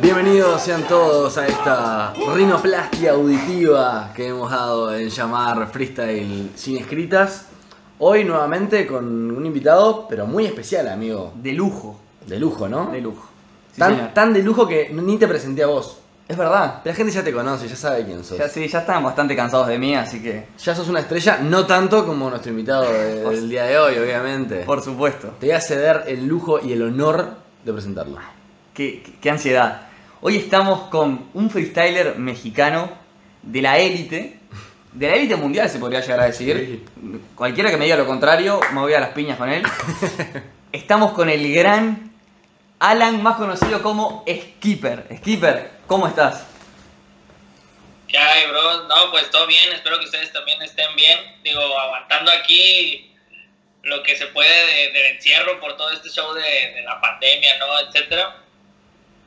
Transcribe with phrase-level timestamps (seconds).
[0.00, 7.46] Bienvenidos sean todos a esta rinoplastia auditiva que hemos dado en llamar Freestyle sin escritas.
[7.98, 11.32] Hoy nuevamente con un invitado, pero muy especial, amigo.
[11.36, 11.98] De lujo.
[12.26, 12.90] De lujo, ¿no?
[12.90, 13.26] De lujo.
[13.72, 15.98] Sí, tan, tan de lujo que ni te presenté a vos.
[16.28, 16.80] Es verdad.
[16.84, 18.36] La gente ya te conoce, ya sabe quién sos.
[18.38, 20.48] Ya, sí, ya están bastante cansados de mí, así que.
[20.62, 24.56] Ya sos una estrella, no tanto como nuestro invitado de- del día de hoy, obviamente.
[24.64, 25.28] Por supuesto.
[25.40, 27.28] Te voy a ceder el lujo y el honor
[27.64, 28.18] de presentarlo.
[28.76, 29.88] Qué, ansiedad.
[30.20, 32.90] Hoy estamos con un freestyler mexicano
[33.42, 34.38] de la élite.
[34.92, 36.84] De la élite mundial se podría llegar a decir.
[37.34, 39.62] Cualquiera que me diga lo contrario, me voy a las piñas con él.
[40.72, 42.12] Estamos con el gran
[42.78, 45.06] Alan, más conocido como Skipper.
[45.18, 46.46] Skipper, ¿cómo estás?
[48.08, 48.86] ¿Qué hay, bro?
[48.88, 51.18] No, pues todo bien, espero que ustedes también estén bien.
[51.42, 53.10] Digo, aguantando aquí
[53.84, 57.58] lo que se puede de- del encierro por todo este show de, de la pandemia,
[57.58, 57.66] ¿no?
[57.88, 58.42] Etcétera.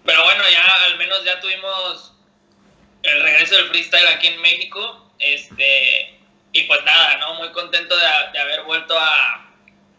[0.05, 2.14] Pero bueno, ya al menos ya tuvimos
[3.03, 5.14] el regreso del freestyle aquí en México.
[5.19, 6.17] Este,
[6.53, 7.36] y pues nada, ¿no?
[7.36, 9.45] Muy contento de, de haber vuelto a,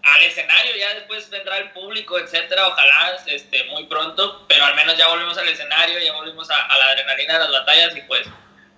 [0.03, 0.73] al escenario.
[0.77, 2.67] Ya después vendrá el público, etcétera.
[2.69, 4.47] Ojalá este, muy pronto.
[4.49, 7.53] Pero al menos ya volvimos al escenario, ya volvimos a, a la adrenalina de las
[7.53, 8.27] batallas y pues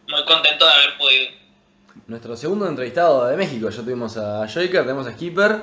[0.09, 1.31] muy contento de haber podido.
[2.07, 5.62] Nuestro segundo entrevistado de México, ya tuvimos a Joker, tenemos a Skipper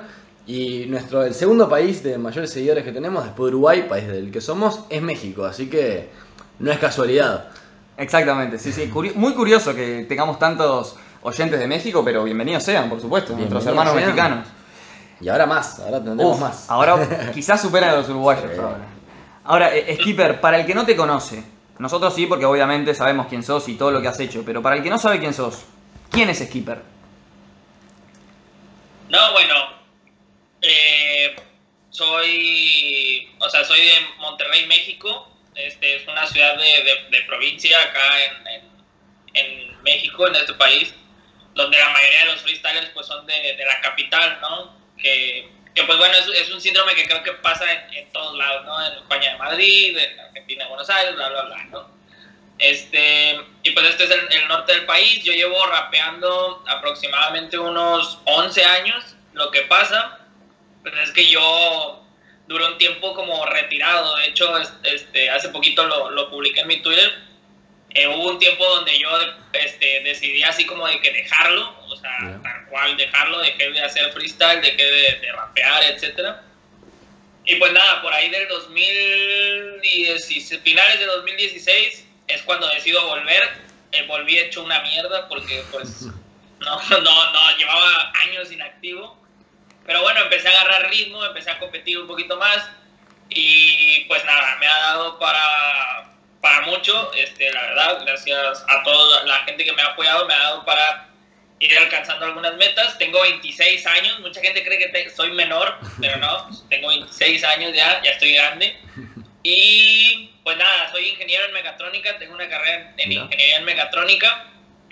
[0.49, 4.31] y nuestro el segundo país de mayores seguidores que tenemos después de Uruguay, país del
[4.31, 6.09] que somos, es México, así que
[6.57, 7.49] no es casualidad.
[7.95, 8.91] Exactamente, sí, sí.
[9.13, 13.93] Muy curioso que tengamos tantos oyentes de México, pero bienvenidos sean, por supuesto, nuestros hermanos
[13.93, 14.05] sean.
[14.05, 14.47] mexicanos.
[15.21, 16.65] Y ahora más, ahora tendremos Uf, más.
[16.67, 18.45] Ahora quizás superan a los uruguayos.
[18.51, 18.59] Sí.
[18.59, 18.77] Ahora,
[19.43, 21.43] Ahora, eh, Skipper, para el que no te conoce,
[21.77, 24.77] nosotros sí, porque obviamente sabemos quién sos y todo lo que has hecho, pero para
[24.77, 25.61] el que no sabe quién sos,
[26.09, 26.81] ¿quién es Skipper?
[29.09, 29.78] No, bueno,
[30.61, 31.35] eh,
[31.89, 35.27] soy, o sea, soy de Monterrey, México.
[35.55, 38.79] Este es una ciudad de, de- provincia acá en, en-
[39.83, 40.93] México, en este país,
[41.55, 44.77] donde la mayoría de los freestylers pues son de, de la capital, ¿no?
[44.97, 48.37] Que, que, pues bueno, es, es un síndrome que creo que pasa en, en todos
[48.37, 48.85] lados, ¿no?
[48.85, 51.89] En España de Madrid, en Argentina de Buenos Aires, bla, bla, bla, ¿no?
[52.59, 55.23] Este, y pues este es el, el norte del país.
[55.23, 59.15] Yo llevo rapeando aproximadamente unos 11 años.
[59.33, 60.18] Lo que pasa
[60.81, 62.03] pues es que yo
[62.47, 64.15] duré un tiempo como retirado.
[64.17, 67.11] De hecho, es- este, hace poquito lo, lo publiqué en mi Twitter.
[67.91, 69.09] Eh, hubo un tiempo donde yo
[69.53, 72.39] este, decidí así como de que dejarlo, o sea, Ya.
[72.43, 76.43] tal cual dejarlo, dejé de hacer freestyle, dejé de, de rapear, etcétera.
[77.45, 83.41] Y pues nada, por ahí del 2016, finales de 2016 es cuando decido volver.
[83.91, 86.01] Eh, volví hecho una mierda porque pues
[86.59, 89.17] no, no, no, llevaba años inactivo.
[89.89, 92.69] Pero bueno, empecé a agarrar ritmo, empecé a competir un poquito más
[93.27, 99.23] y pues nada, me ha dado para, para mucho, este, la verdad, gracias a toda
[99.23, 101.09] la gente que me ha apoyado, me ha dado para
[101.57, 102.99] ir alcanzando algunas metas.
[102.99, 107.73] Tengo 26 años, mucha gente cree que te- soy menor, pero no, tengo 26 años
[107.73, 108.79] ya, ya estoy grande.
[109.41, 114.45] Y pues nada, soy ingeniero en mecatrónica, tengo una carrera en ingeniería en mecatrónica.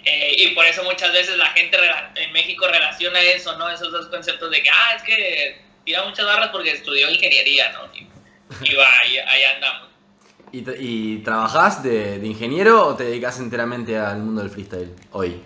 [0.07, 1.77] Eh, y por eso muchas veces la gente
[2.15, 3.69] en México relaciona eso, ¿no?
[3.69, 7.89] Esos dos conceptos de que, ah, es que tira muchas barras porque estudió ingeniería, ¿no?
[7.93, 8.07] Y,
[8.71, 9.89] y va, ahí, ahí andamos.
[10.53, 15.41] ¿Y, y trabajás de, de ingeniero o te dedicas enteramente al mundo del freestyle hoy?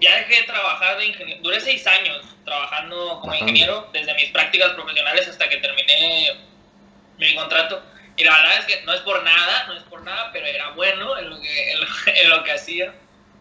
[0.00, 3.52] Ya dejé de trabajar de ingeniero, duré seis años trabajando como Bastante.
[3.52, 6.38] ingeniero, desde mis prácticas profesionales hasta que terminé
[7.18, 7.82] mi contrato.
[8.20, 10.68] Y la verdad es que no es por nada, no es por nada, pero era
[10.72, 12.92] bueno en lo que, en lo, en lo que hacía.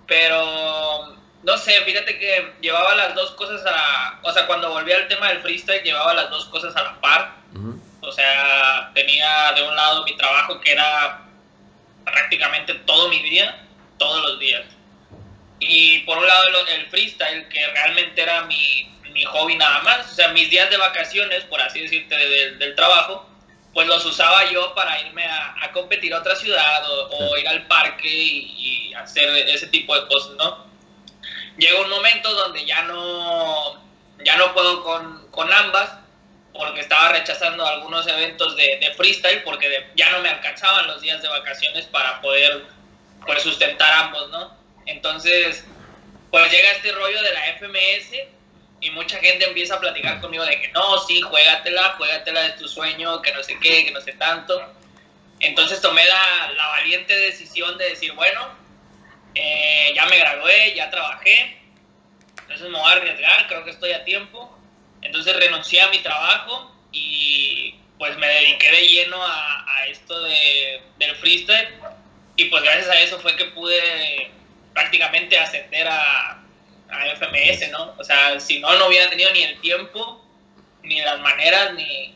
[0.07, 4.19] Pero, no sé, fíjate que llevaba las dos cosas a...
[4.23, 7.35] O sea, cuando volví al tema del freestyle, llevaba las dos cosas a la par.
[7.53, 7.81] Ujú.
[8.01, 11.21] O sea, tenía de un lado mi trabajo que era
[12.05, 13.59] prácticamente todo mi día,
[13.97, 14.63] todos los días.
[15.59, 20.11] Y por un lado el, el freestyle, que realmente era mi, mi hobby nada más.
[20.11, 23.28] O sea, mis días de vacaciones, por así decirte, de- del trabajo,
[23.79, 27.47] pues los usaba yo para irme a, a competir a otra ciudad o, o ir
[27.47, 30.65] al parque y, y hacer ese tipo de cosas, ¿no?
[31.57, 33.81] Llega un momento donde ya no,
[34.25, 35.91] ya no puedo con, con ambas
[36.51, 40.99] porque estaba rechazando algunos eventos de, de freestyle porque de- ya no me alcanzaban los
[40.99, 42.65] días de vacaciones para poder
[43.25, 44.57] pues, sustentar ambos, ¿no?
[44.87, 45.63] Entonces,
[46.31, 48.11] pues llega este rollo de la FMS
[48.81, 52.67] y mucha gente empieza a platicar conmigo de que no, sí, juégatela, juégatela de tu
[52.67, 54.73] sueño, que no sé qué, que no sé tanto.
[55.39, 58.49] Entonces tomé la, la valiente decisión de decir, bueno,
[59.35, 61.57] eh, ya me gradué, ya trabajé,
[62.41, 64.57] entonces me voy a arriesgar, creo que estoy a tiempo.
[65.01, 70.81] Entonces renuncié a mi trabajo y pues me dediqué de lleno a, a esto de,
[70.97, 71.69] del freestyle
[72.35, 74.31] y pues gracias a eso fue que pude
[74.73, 76.41] prácticamente ascender a,
[76.91, 77.93] a FMS, ¿no?
[77.97, 80.23] O sea, si no, no hubiera tenido ni el tiempo,
[80.83, 82.15] ni las maneras, ni,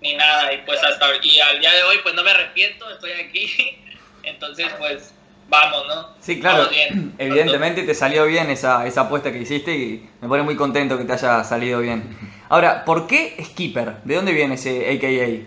[0.00, 0.52] ni nada.
[0.52, 3.78] Y pues hasta y al día de hoy, pues no me arrepiento, estoy aquí.
[4.22, 5.12] Entonces, pues
[5.48, 6.16] vamos, ¿no?
[6.20, 6.68] Sí, claro.
[6.68, 7.14] Bien.
[7.18, 11.04] Evidentemente te salió bien esa, esa apuesta que hiciste y me pone muy contento que
[11.04, 12.16] te haya salido bien.
[12.48, 14.02] Ahora, ¿por qué Skipper?
[14.04, 15.46] ¿De dónde viene ese AKA?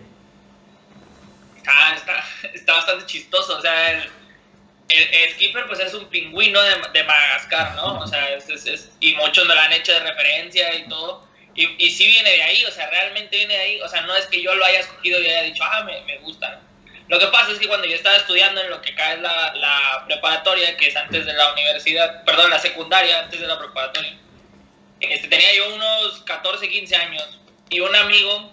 [1.67, 2.23] Ah, está,
[2.53, 3.57] está bastante chistoso.
[3.57, 4.09] O sea, el,
[4.89, 7.99] el, skipper pues es un pingüino de, de Madagascar, ¿no?
[7.99, 11.27] O sea, es, es- es- y muchos me lo han hecho de referencia y todo.
[11.55, 13.81] Y, y sí viene de ahí, o sea, realmente viene de ahí.
[13.81, 16.17] O sea, no es que yo lo haya escogido y haya dicho, ah, me, me
[16.19, 16.61] gusta.
[17.07, 19.53] Lo que pasa es que cuando yo estaba estudiando en lo que acá es la,
[19.55, 24.15] la preparatoria, que es antes de la universidad, perdón, la secundaria, antes de la preparatoria,
[24.99, 27.39] este, tenía yo unos 14, 15 años
[27.69, 28.51] y un amigo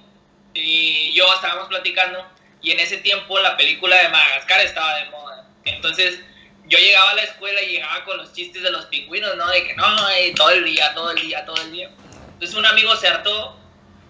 [0.55, 2.27] y yo estábamos platicando
[2.63, 5.46] y en ese tiempo la película de Madagascar estaba de moda.
[5.67, 6.21] Entonces
[6.69, 9.49] yo llegaba a la escuela y llegaba con los chistes de los pingüinos, ¿no?
[9.49, 11.91] De que no, eh, todo el día, todo el día, todo el día.
[12.33, 13.59] Entonces un amigo se hartó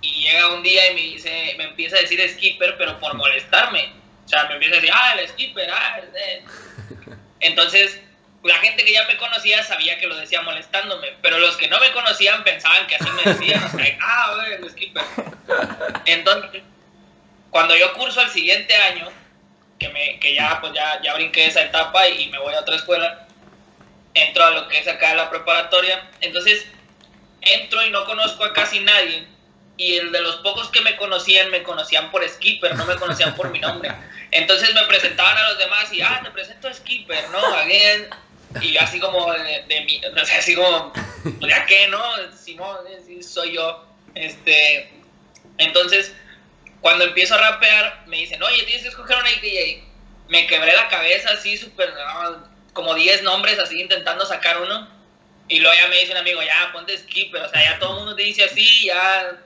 [0.01, 3.93] y llega un día y me dice, me empieza a decir skipper, pero por molestarme.
[4.25, 6.45] O sea, me empieza a decir, ah, el skipper, ah, de-".
[7.41, 8.01] Entonces,
[8.43, 11.79] la gente que ya me conocía sabía que lo decía molestándome, pero los que no
[11.81, 15.05] me conocían pensaban que así me decían, o sea, ah, el skipper.
[16.07, 16.63] Entonces,
[17.51, 19.11] cuando yo curso el siguiente año,
[19.79, 22.77] que, me, que ya, pues ya, ya brinqué esa etapa y me voy a otra
[22.77, 23.27] escuela,
[24.15, 26.67] entro a lo que es acá la preparatoria, entonces
[27.41, 29.27] entro y no conozco a casi nadie,
[29.77, 33.35] y el de los pocos que me conocían, me conocían por Skipper, no me conocían
[33.35, 33.93] por mi nombre.
[34.31, 37.39] Entonces me presentaban a los demás y, ah, te presento a Skipper, ¿no?
[37.39, 38.09] Again.
[38.63, 40.93] Y yo así como de, de mi, o sea, así como,
[41.47, 42.03] ya qué, ¿no?
[42.33, 43.85] Simón, sí, soy yo.
[44.15, 44.91] Este,
[45.59, 46.15] entonces,
[46.87, 49.85] cuando empiezo a rapear, me dicen, oye, tienes que escoger un AKA.
[50.29, 54.89] Me quebré la cabeza así, súper, no, como 10 nombres así, intentando sacar uno.
[55.49, 57.43] Y luego ya me dice un amigo, ya, ponte Skipper.
[57.43, 59.37] O sea, ya todo el mundo te dice así, ya,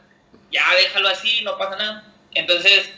[0.53, 2.13] ya déjalo así, no pasa nada.
[2.35, 2.91] Entonces,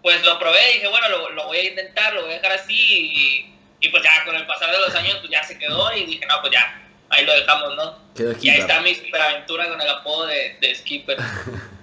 [0.00, 2.72] pues lo probé dije, bueno, lo, lo voy a intentar, lo voy a dejar así.
[2.72, 3.54] Y,
[3.86, 6.24] y pues ya con el pasar de los años, pues ya se quedó y dije,
[6.24, 7.98] no, pues ya, ahí lo dejamos, ¿no?
[8.14, 11.18] Quedó Y ahí está mi superaventura con el apodo de, de Skipper.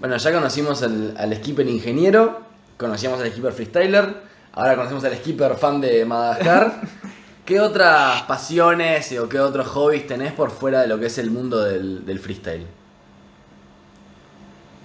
[0.00, 2.40] Bueno, ya conocimos al, al skipper ingeniero,
[2.78, 4.14] conocíamos al skipper freestyler,
[4.52, 6.80] ahora conocemos al skipper fan de Madagascar.
[7.44, 11.30] ¿Qué otras pasiones o qué otros hobbies tenés por fuera de lo que es el
[11.30, 12.66] mundo del, del freestyle?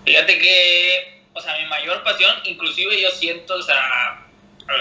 [0.03, 4.25] Fíjate que, o sea, mi mayor pasión, inclusive yo siento, o sea,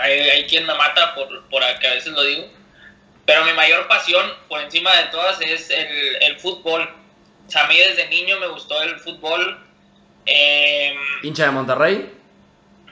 [0.03, 2.49] hay, hay quien me mata por, por que a veces lo digo,
[3.25, 6.89] pero mi mayor pasión por encima de todas es el, el fútbol.
[7.47, 9.61] O sea, a mí desde niño me gustó el fútbol.
[10.27, 12.11] Em, ¿Hincha de Monterrey?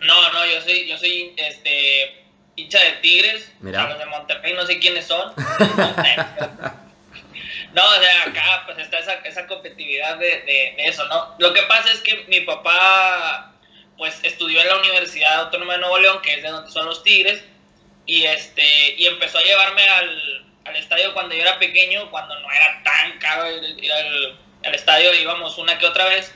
[0.00, 2.24] no, no, yo soy, yo soy este,
[2.56, 3.52] hincha de Tigres.
[3.60, 3.84] Mirá.
[3.84, 5.32] A los de Monterrey no sé quiénes son.
[7.74, 11.34] No, o sea, acá pues está esa, esa competitividad de, de- de eso, ¿no?
[11.38, 13.54] Lo que pasa es que mi papá
[13.96, 17.02] pues estudió en la Universidad Autónoma de Nuevo León, que es de donde son los
[17.02, 17.42] Tigres,
[18.04, 18.62] y este
[18.98, 23.18] y empezó a llevarme al, al estadio cuando yo era pequeño, cuando no era tan
[23.18, 26.34] caro ir, ir al, al estadio, íbamos una que otra vez,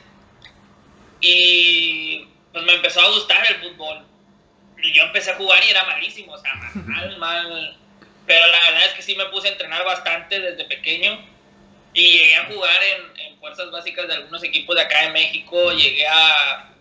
[1.20, 4.06] y pues me empezó a gustar el fútbol.
[4.82, 7.76] Y yo empecé a jugar y era malísimo, o sea, mal, mal.
[8.26, 11.18] Pero la verdad es que sí me puse a entrenar bastante desde pequeño
[11.94, 15.72] y llegué a jugar en, en fuerzas básicas de algunos equipos de acá de México.
[15.72, 16.74] Llegué a,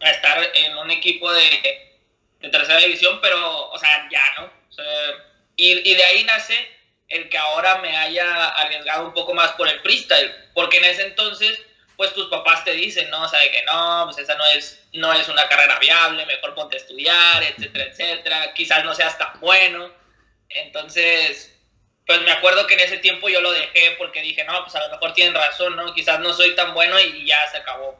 [0.00, 1.98] a estar en un equipo de,
[2.40, 4.46] de tercera división, pero, o sea, ya, ¿no?
[4.46, 4.84] O sea,
[5.56, 6.56] y, y de ahí nace
[7.08, 11.02] el que ahora me haya arriesgado un poco más por el freestyle, porque en ese
[11.02, 11.60] entonces,
[12.00, 13.24] pues tus papás te dicen, ¿no?
[13.24, 16.54] O sea, de que no, pues esa no es, no es una carrera viable, mejor
[16.54, 19.92] ponte a estudiar, etcétera, etcétera, quizás no seas tan bueno.
[20.48, 21.54] Entonces,
[22.06, 24.80] pues me acuerdo que en ese tiempo yo lo dejé porque dije, no, pues a
[24.80, 25.92] lo mejor tienen razón, ¿no?
[25.92, 27.94] Quizás no soy tan bueno y ya se acabó.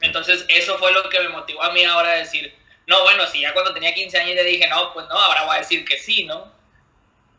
[0.00, 3.42] Entonces, eso fue lo que me motivó a mí ahora a decir, no, bueno, si
[3.42, 5.98] ya cuando tenía 15 años le dije, no, pues no, ahora voy a decir que
[5.98, 6.55] sí, ¿no?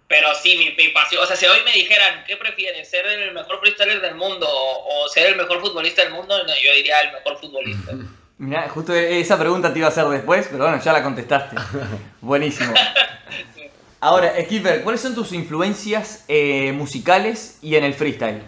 [0.08, 2.90] Pero sí, mi, mi pasión, o sea, si hoy me dijeran, ¿qué prefieres?
[2.90, 6.38] ¿Ser el mejor freestyler del mundo o, o ser el mejor futbolista del mundo?
[6.44, 7.92] No, yo diría el mejor futbolista.
[8.40, 11.56] Mirá, justo esa pregunta te iba a hacer después, pero bueno, ya la contestaste.
[12.22, 12.72] Buenísimo.
[14.00, 18.44] Ahora, Skipper, ¿cuáles son tus influencias eh, musicales y en el freestyle?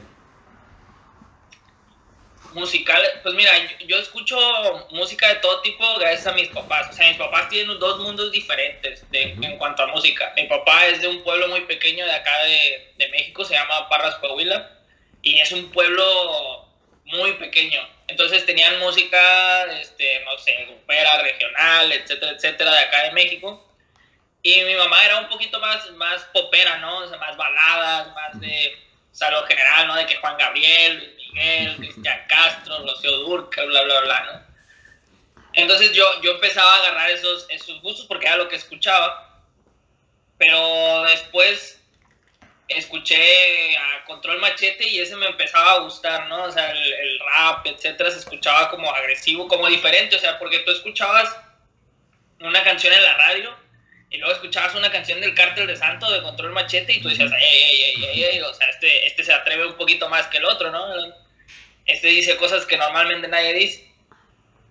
[2.54, 4.38] Musical, pues mira, yo, yo escucho
[4.92, 6.90] música de todo tipo gracias a mis papás.
[6.90, 10.34] O sea, mis papás tienen dos mundos diferentes de, en cuanto a música.
[10.36, 13.90] Mi papá es de un pueblo muy pequeño de acá de, de México, se llama
[13.90, 14.72] Parras Coahuila,
[15.22, 16.68] y es un pueblo
[17.06, 17.80] muy pequeño.
[18.08, 23.66] Entonces tenían música, este, no sé, grupera, regional, etcétera, etcétera, de acá de México.
[24.42, 27.00] Y mi mamá era un poquito más, más popera, ¿no?
[27.00, 28.78] O sea, más baladas, más de,
[29.12, 29.96] o sea, lo general, ¿no?
[29.96, 34.50] De que Juan Gabriel, Miguel, Cristian Castro, Rocío Durca, bla, bla, bla, ¿no?
[35.54, 39.44] Entonces yo, yo empezaba a agarrar esos, esos gustos porque era lo que escuchaba.
[40.38, 41.82] Pero después
[42.70, 46.44] escuché a Control Machete y ese me empezaba a gustar, ¿no?
[46.44, 50.60] O sea, el, el, rap, etcétera, se escuchaba como agresivo, como diferente, o sea, porque
[50.60, 51.36] tú escuchabas
[52.40, 53.69] una canción en la radio
[54.50, 58.06] escuchabas una canción del Cártel de Santo de Control Machete y tú decías, ey, ey,
[58.06, 60.88] ey, ey, o sea, este, este se atreve un poquito más que el otro, ¿no?
[61.86, 63.88] Este dice cosas que normalmente nadie dice.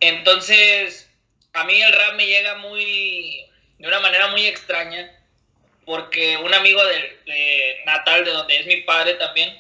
[0.01, 1.09] Entonces,
[1.53, 3.47] a mí el rap me llega muy,
[3.79, 5.15] de una manera muy extraña
[5.85, 9.57] porque un amigo de, de, natal, de donde es mi padre también,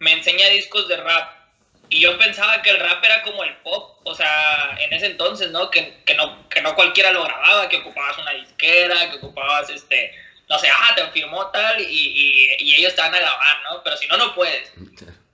[0.00, 1.41] me enseña discos de rap.
[1.92, 5.50] Y yo pensaba que el rap era como el pop, o sea, en ese entonces,
[5.50, 5.70] ¿no?
[5.70, 10.10] Que, que no, que no cualquiera lo grababa, que ocupabas una disquera, que ocupabas, este,
[10.48, 13.82] no sé, ah, te firmó tal y, y, y ellos te van a grabar, ¿no?
[13.82, 14.72] Pero si no, no puedes.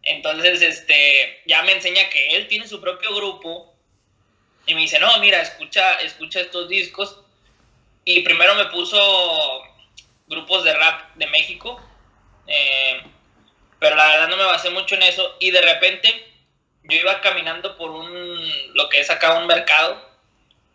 [0.03, 3.73] Entonces, este, ya me enseña que él tiene su propio grupo
[4.67, 7.21] y me dice, no, mira, escucha, escucha estos discos.
[8.05, 9.63] Y primero me puso
[10.27, 11.81] grupos de rap de México,
[12.49, 13.01] eh,
[13.79, 16.28] pero la verdad no me basé mucho en eso y de repente
[16.89, 20.01] yo iba caminando por un, lo que es acá un mercado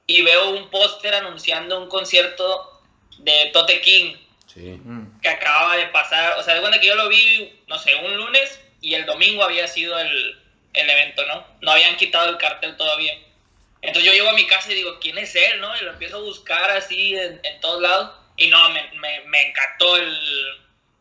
[0.08, 2.82] y veo un póster anunciando un concierto
[3.20, 4.16] de Tote King
[4.54, 4.80] Sí.
[5.24, 8.16] que acababa de pasar, o sea, de cuenta que yo lo vi, no sé, un
[8.18, 10.40] lunes y el domingo había sido el,
[10.74, 11.44] el evento, ¿no?
[11.62, 13.18] No habían quitado el cartel todavía.
[13.82, 15.76] Entonces yo llego a mi casa y digo, ¿quién es él, no?
[15.78, 19.48] Y lo empiezo a buscar así en, en todos lados y no, me, me, me,
[19.48, 20.18] encantó el,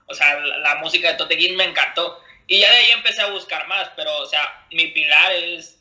[0.07, 2.23] o sea, la, la música de Tote King me encantó.
[2.47, 5.79] Y ya de ahí empecé a buscar más, pero, o sea, mi pilar es,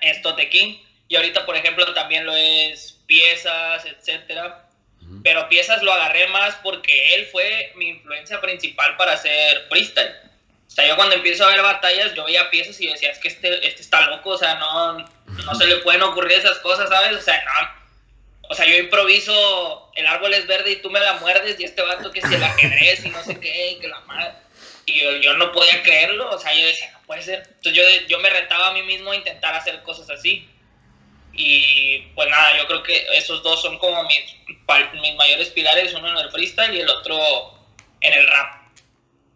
[0.00, 0.78] es Tote King.
[1.08, 4.68] Y ahorita, por ejemplo, también lo es piezas, etcétera.
[5.22, 10.14] Pero piezas lo agarré más porque él fue mi influencia principal para hacer freestyle.
[10.66, 13.28] O sea, yo cuando empiezo a ver batallas, yo veía piezas y decía, es que
[13.28, 17.16] este, este está loco, o sea, no, no se le pueden ocurrir esas cosas, ¿sabes?
[17.16, 17.86] O sea, no,
[18.48, 21.82] o sea, yo improviso, el árbol es verde y tú me la muerdes y este
[21.82, 24.34] vato que es el ajedrez y no sé qué, y que la madre.
[24.86, 27.42] Y yo, yo, no podía creerlo, o sea, yo decía, no puede ser.
[27.56, 30.48] Entonces yo, yo me retaba a mí mismo a intentar hacer cosas así.
[31.32, 34.36] Y pues nada, yo creo que esos dos son como mis,
[35.02, 37.18] mis mayores pilares, uno en el freestyle y el otro
[38.00, 38.62] en el rap.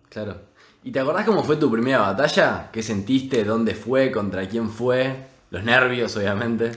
[0.08, 0.50] Claro.
[0.82, 2.70] ¿Y te acordás cómo fue tu primera batalla?
[2.72, 3.44] ¿Qué sentiste?
[3.44, 4.10] ¿Dónde fue?
[4.10, 5.14] ¿Contra quién fue?
[5.50, 6.72] Los nervios, obviamente.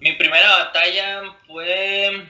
[0.00, 2.26] Mi primera batalla fue...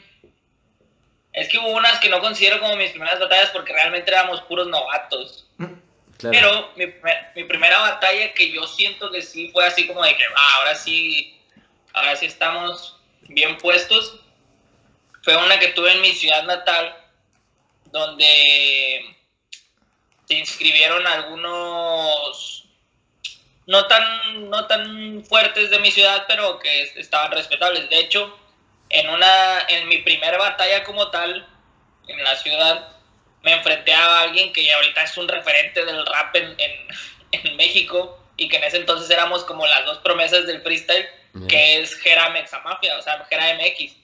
[1.36, 4.66] Es que hubo unas que no considero como mis primeras batallas porque realmente éramos puros
[4.68, 5.46] novatos.
[5.58, 6.32] Claro.
[6.32, 6.86] Pero mi,
[7.34, 10.74] mi, primera batalla que yo siento que sí fue así como de que ah, ahora
[10.74, 11.38] sí,
[11.92, 12.96] ahora sí estamos
[13.28, 14.18] bien puestos,
[15.22, 16.96] fue una que tuve en mi ciudad natal,
[17.92, 19.14] donde
[20.24, 22.64] se inscribieron algunos
[23.66, 27.90] no tan, no tan fuertes de mi ciudad, pero que estaban respetables.
[27.90, 28.38] De hecho,
[28.90, 31.46] en, una, en mi primera batalla como tal,
[32.08, 32.88] en la ciudad,
[33.42, 36.88] me enfrenté a alguien que ahorita es un referente del rap en, en,
[37.32, 41.06] en México y que en ese entonces éramos como las dos promesas del freestyle,
[41.48, 43.94] que es Jera Mexamafia, o sea, Jera MX.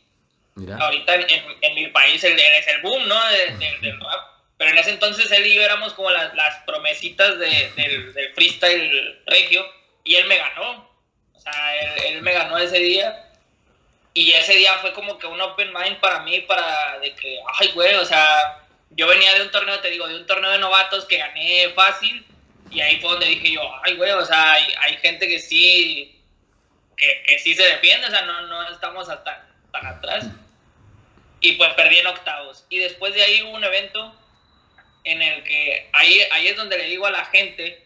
[0.54, 0.76] Mira.
[0.76, 3.28] Ahorita en, en, mi país el, es el boom, ¿no?
[3.28, 4.32] De, de, del rap.
[4.58, 8.34] Pero en ese entonces él y yo éramos como las, las promesitas de, del, del,
[8.34, 9.66] freestyle regio
[10.04, 10.88] y él me ganó.
[11.32, 13.31] O sea, él, él, me ganó ese día.
[14.14, 17.68] Y ese día fue como que un open mind para mí, para de que, ay,
[17.74, 21.06] güey, o sea, yo venía de un torneo, te digo, de un torneo de novatos
[21.06, 22.24] que gané fácil.
[22.70, 26.20] Y ahí fue donde dije yo, ay, güey, o sea, hay, hay gente que sí,
[26.96, 30.26] que, sí se defiende, o sea, no, no estamos hasta tan atrás.
[31.40, 32.64] Y pues perdí en octavos.
[32.68, 34.14] Y después de ahí hubo un evento
[35.04, 37.84] en el que ahí, ahí es donde le digo a la gente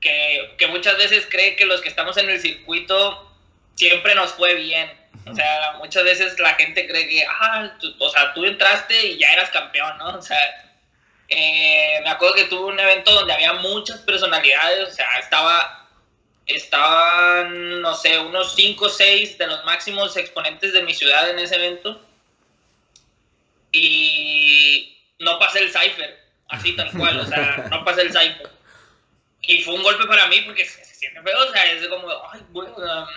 [0.00, 3.32] que, que, muchas veces cree que los que estamos en el circuito
[3.76, 4.90] siempre nos fue bien.
[5.26, 9.18] O sea, muchas veces la gente cree que, ah, tú, o sea, tú entraste y
[9.18, 10.16] ya eras campeón, ¿no?
[10.18, 10.38] O sea,
[11.28, 15.88] eh, me acuerdo que tuve un evento donde había muchas personalidades, o sea, estaba,
[16.46, 21.38] estaban, no sé, unos 5 o 6 de los máximos exponentes de mi ciudad en
[21.38, 22.00] ese evento.
[23.70, 28.50] Y no pasé el cipher así tal cual, o sea, no pasé el cypher.
[29.42, 32.08] Y fue un golpe para mí porque se, se siente feo, o sea, es como,
[32.30, 33.08] ay, bueno, um,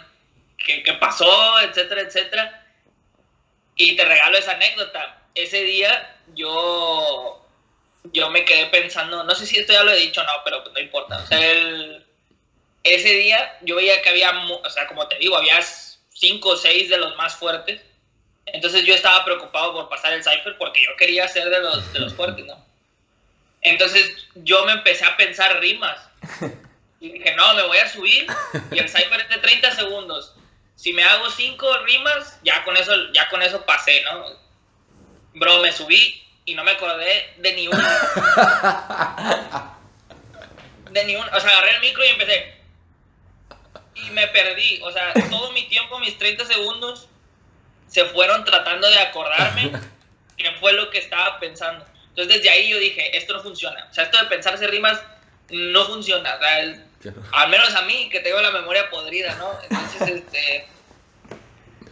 [0.66, 1.60] ¿qué, ¿qué, pasó?
[1.62, 2.66] Etcétera, etcétera.
[3.76, 5.22] Y te regalo esa anécdota.
[5.36, 7.46] Ese día yo,
[8.12, 10.64] yo me quedé pensando, no sé si esto ya lo he dicho o no, pero
[10.64, 11.18] no importa.
[11.18, 12.06] O sea, el,
[12.84, 15.60] ese día yo veía que había, o sea, como te digo, había
[16.10, 17.82] cinco o seis de los más fuertes.
[18.46, 22.00] Entonces yo estaba preocupado por pasar el cipher porque yo quería ser de los, de
[22.00, 22.64] los fuertes, ¿no?
[23.62, 26.00] Entonces yo me empecé a pensar rimas.
[27.02, 28.26] Y dije, no, me voy a subir
[28.72, 30.34] y el cipher es de 30 segundos.
[30.76, 34.26] Si me hago cinco rimas, ya con eso, ya con eso pasé, ¿no?
[35.34, 38.00] Bro, me subí y no me acordé de ni una.
[40.92, 41.36] De ni una.
[41.36, 42.54] O sea, agarré el micro y empecé.
[43.96, 44.80] Y me perdí.
[44.84, 47.08] O sea, todo mi tiempo, mis 30 segundos,
[47.88, 49.72] se fueron tratando de acordarme
[50.38, 51.86] qué fue lo que estaba pensando.
[52.10, 53.88] Entonces desde ahí yo dije, esto no funciona.
[53.90, 55.02] O sea, esto de pensarse rimas
[55.50, 56.36] no funciona.
[56.36, 57.24] O sea, el- Claro.
[57.34, 59.52] al menos a mí, que tengo la memoria podrida, ¿no?
[59.64, 60.68] Entonces, este,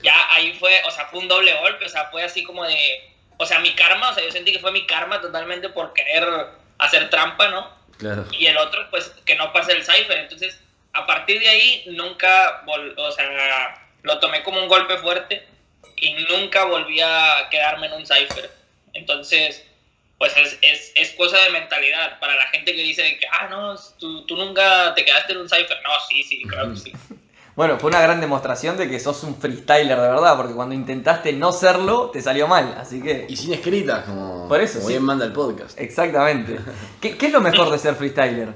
[0.01, 2.77] ya ahí fue, o sea, fue un doble golpe, o sea, fue así como de,
[3.38, 6.25] o sea, mi karma, o sea, yo sentí que fue mi karma totalmente por querer
[6.79, 7.72] hacer trampa, ¿no?
[7.98, 8.25] Claro.
[8.32, 10.17] Y el otro, pues, que no pase el cipher.
[10.17, 10.60] Entonces,
[10.93, 15.48] a partir de ahí, nunca, vol- o sea, lo tomé como un golpe fuerte
[15.96, 18.51] y nunca volví a quedarme en un cipher.
[18.93, 19.65] Entonces,
[20.17, 22.20] pues es, es, es cosa de mentalidad.
[22.20, 25.50] Para la gente que dice que, ah, no, tú, tú nunca te quedaste en un
[25.50, 25.77] cipher.
[25.84, 26.93] No, sí, sí, claro que sí.
[27.55, 31.34] Bueno, fue una gran demostración de que sos un freestyler de verdad, porque cuando intentaste
[31.34, 32.75] no serlo, te salió mal.
[32.79, 33.27] Así que.
[33.29, 34.93] Y sin escritas, como, Por eso, como sí.
[34.93, 35.79] bien manda el podcast.
[35.79, 36.58] Exactamente.
[37.01, 38.50] ¿Qué, qué es lo mejor de ser freestyler?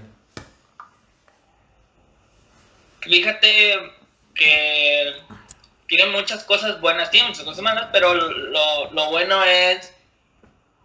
[3.01, 3.91] Fíjate
[4.33, 5.13] que
[5.87, 9.93] tiene muchas cosas buenas, tiene muchas cosas malas, pero lo, lo bueno es,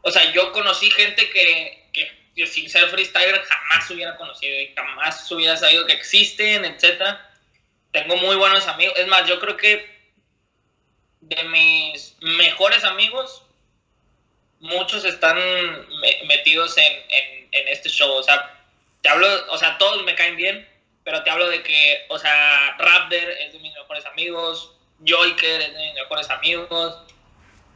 [0.03, 5.31] o sea, yo conocí gente que, que, sin ser freestyler jamás hubiera conocido y jamás
[5.31, 7.31] hubiera sabido que existen, etcétera.
[7.93, 9.93] Tengo muy buenos amigos, es más, yo creo que
[11.21, 13.43] de mis mejores amigos,
[14.61, 16.93] muchos están me- metidos en,
[17.53, 18.59] en, este show, o sea,
[19.03, 20.69] te hablo, o sea, todos me caen bien,
[21.05, 24.73] pero te hablo de que, o sea, Raptor es de mis mejores amigos,
[25.07, 27.03] Joyker es de mis mejores amigos,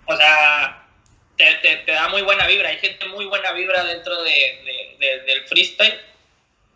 [0.06, 0.85] o sea,
[1.36, 5.42] te, da muy buena vibra, hay gente muy buena vibra dentro de, de- de- del
[5.46, 6.00] freestyle.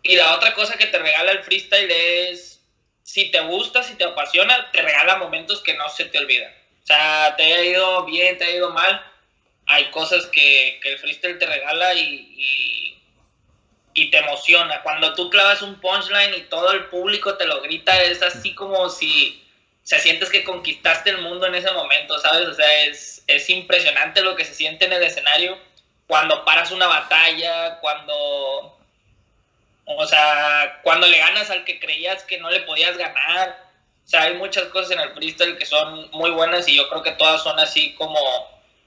[0.03, 2.61] Y la otra cosa que te regala el freestyle es,
[3.03, 6.53] si te gusta, si te apasiona, te regala momentos que no se te olvidan.
[6.83, 9.03] O sea, te ha ido bien, te ha ido mal,
[9.67, 12.97] hay cosas que, que el freestyle te regala y,
[13.93, 14.81] y te emociona.
[14.81, 18.89] Cuando tú clavas un punchline y todo el público te lo grita, es así como
[18.89, 19.40] si
[19.91, 22.47] se sientes que conquistaste el mundo en ese momento, ¿sabes?
[22.47, 25.59] O sea, es, es impresionante lo que se siente en el escenario
[26.07, 28.79] cuando paras una batalla, cuando,
[29.83, 33.65] o sea, cuando le ganas al que creías que no le podías ganar.
[34.05, 37.03] O sea, hay muchas cosas en el freestyle que son muy buenas y yo creo
[37.03, 38.17] que todas son así como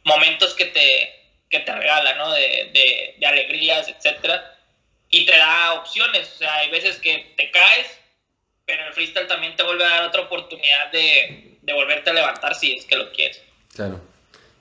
[0.04, 2.32] momentos que te, que te regala, ¿no?
[2.32, 4.56] De, de, de alegrías, etcétera.
[5.10, 8.00] Y te da opciones, o sea, hay veces que te caes,
[8.66, 12.54] pero el freestyle también te vuelve a dar otra oportunidad de, de volverte a levantar
[12.54, 13.42] si es que lo quieres.
[13.74, 14.00] Claro.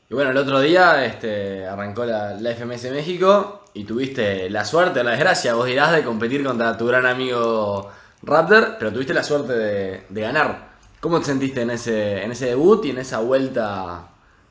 [0.09, 4.99] Y bueno, el otro día este, arrancó la, la FMS México y tuviste la suerte
[4.99, 9.23] o la desgracia, vos dirás, de competir contra tu gran amigo Raptor, pero tuviste la
[9.23, 10.73] suerte de, de ganar.
[10.99, 14.07] ¿Cómo te sentiste en ese, en ese debut y en esa vuelta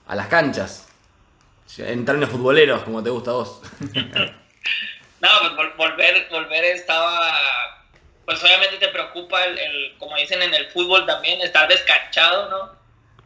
[0.07, 0.89] a las canchas?
[1.79, 3.63] En términos futboleros, como te gusta a vos.
[5.21, 7.17] No, pues vol- volver, volver estaba,
[8.25, 12.77] pues obviamente te preocupa el, el, como dicen en el fútbol también, estar descanchado, ¿no?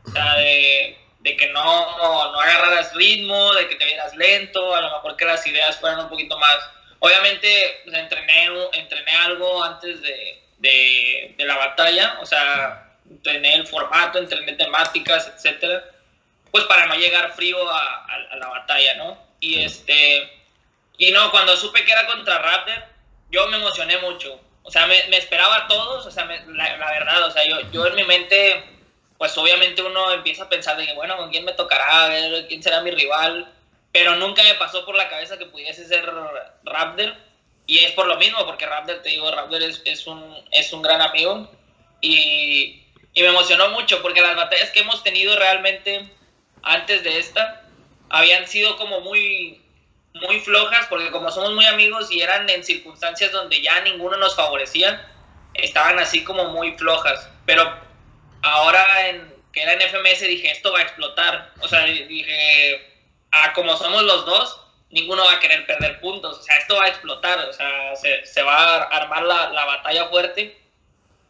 [0.05, 1.99] O sea, de, de que no,
[2.33, 6.01] no agarraras ritmo, de que te vieras lento, a lo mejor que las ideas fueran
[6.01, 6.59] un poquito más.
[7.01, 13.67] Obviamente pues, entrené, entrené algo antes de, de, de la batalla, o sea, entrené el
[13.67, 15.85] formato, entrené temáticas, etcétera,
[16.51, 19.27] pues para no llegar frío a, a, a la batalla, ¿no?
[19.41, 20.33] Y este
[20.99, 22.83] y no, cuando supe que era contra Raptor,
[23.31, 24.41] yo me emocioné mucho.
[24.67, 27.87] O sea, me, esperaba a todos, o sea, me- la, verdad, o sea, yo, yo
[27.87, 28.65] en mi mente,
[29.17, 32.11] pues obviamente uno empieza a pensar de que, bueno, ¿con quién me tocará?
[32.49, 33.49] ¿quién será mi rival?
[33.93, 36.05] Pero nunca me pasó por la cabeza que pudiese ser
[36.65, 37.15] Raptor.
[37.69, 40.83] Y es por lo mismo, porque Raptor, te digo, Raptor es, es, un, es un
[40.83, 41.49] gran amigo.
[42.01, 42.83] Y,
[43.15, 46.11] y me emocionó mucho, porque las batallas que hemos tenido realmente
[46.65, 47.63] antes de esta
[48.09, 49.63] habían sido como muy
[50.23, 54.35] muy flojas porque como somos muy amigos y eran en circunstancias donde ya ninguno nos
[54.37, 55.09] favorecía,
[55.55, 57.29] estaban así como muy flojas.
[57.45, 57.73] Pero
[58.43, 61.53] ahora en, que era en FMS dije, esto va a explotar.
[61.61, 62.81] O sea, dije,
[63.33, 66.39] ah, como somos los dos, ninguno va a querer perder puntos.
[66.39, 67.39] O sea, esto va a explotar.
[67.49, 70.66] O sea, se, se va a armar la, la batalla fuerte.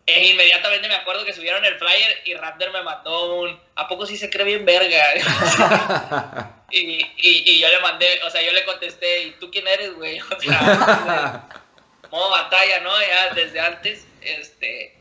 [0.06, 4.06] E inmediatamente me acuerdo que subieron el flyer y Raptor me mandó un, ¿a poco
[4.06, 6.52] sí se cree bien verga?
[6.68, 7.08] Y, y,
[7.46, 10.18] y yo le mandé, o sea, yo le contesté, ¿y tú quién eres, güey?
[10.36, 11.48] O sea,
[12.10, 12.90] modo batalla, ¿no?
[13.00, 14.96] Ya desde antes, este,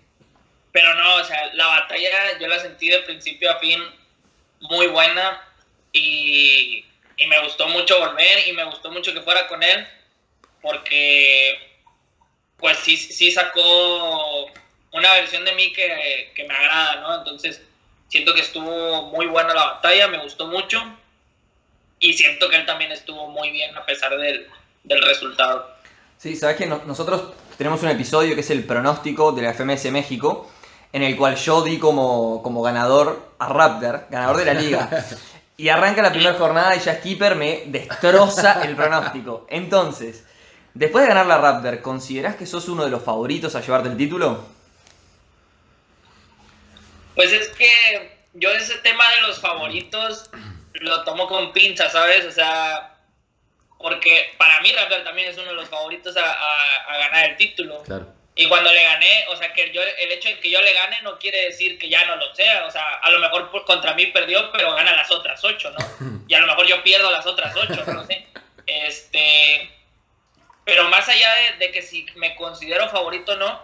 [0.71, 3.81] pero no, o sea, la batalla yo la sentí de principio a fin
[4.59, 5.41] muy buena
[5.91, 6.85] y,
[7.17, 9.87] y me gustó mucho volver y me gustó mucho que fuera con él
[10.61, 11.57] porque
[12.57, 14.51] pues sí, sí sacó
[14.95, 17.15] una versión de mí que, que, me agrada, ¿no?
[17.17, 17.61] Entonces
[18.07, 20.81] siento que estuvo muy buena la batalla, me gustó mucho
[21.99, 24.47] y siento que él también estuvo muy bien a pesar del,
[24.83, 25.75] del resultado.
[26.17, 30.49] Sí, sabes que nosotros tenemos un episodio que es el pronóstico de la FMS México,
[30.93, 34.89] en el cual yo di como, como ganador a Raptor, ganador de la liga.
[35.57, 39.47] Y arranca la primera jornada y ya Skipper me destroza el pronóstico.
[39.49, 40.25] Entonces,
[40.73, 43.95] después de ganar la Raptor, ¿considerás que sos uno de los favoritos a llevarte el
[43.95, 44.43] título?
[47.15, 50.29] Pues es que yo ese tema de los favoritos
[50.73, 52.25] lo tomo con pinza, ¿sabes?
[52.25, 52.95] O sea,
[53.79, 57.83] porque para mí Raptor también es uno de los favoritos a, ganar el título.
[58.37, 61.01] Y cuando le gané, o sea, que yo, el hecho de que yo le gane
[61.03, 62.65] no quiere decir que ya no lo sea.
[62.65, 66.23] O sea, a lo mejor contra mí perdió, pero gana las otras ocho, ¿no?
[66.27, 68.27] Y a lo mejor yo pierdo las otras ocho, no sé.
[68.65, 69.69] Este,
[70.65, 73.61] pero más allá de, que si me considero favorito o no,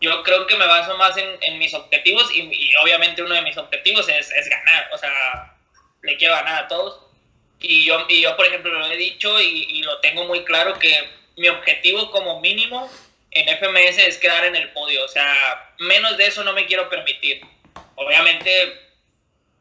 [0.00, 4.08] yo creo que me baso más en, mis objetivos y, obviamente uno de mis objetivos
[4.08, 4.88] es, es ganar.
[4.92, 5.54] O sea,
[6.02, 7.00] le quiero ganar a todos.
[7.60, 11.08] Y yo, y yo por ejemplo, lo he dicho y, lo tengo muy claro que
[11.36, 12.90] mi objetivo como mínimo
[13.32, 15.04] en FMS es quedar en el podio.
[15.04, 17.42] O sea, menos de eso no me quiero permitir.
[17.96, 18.80] Obviamente,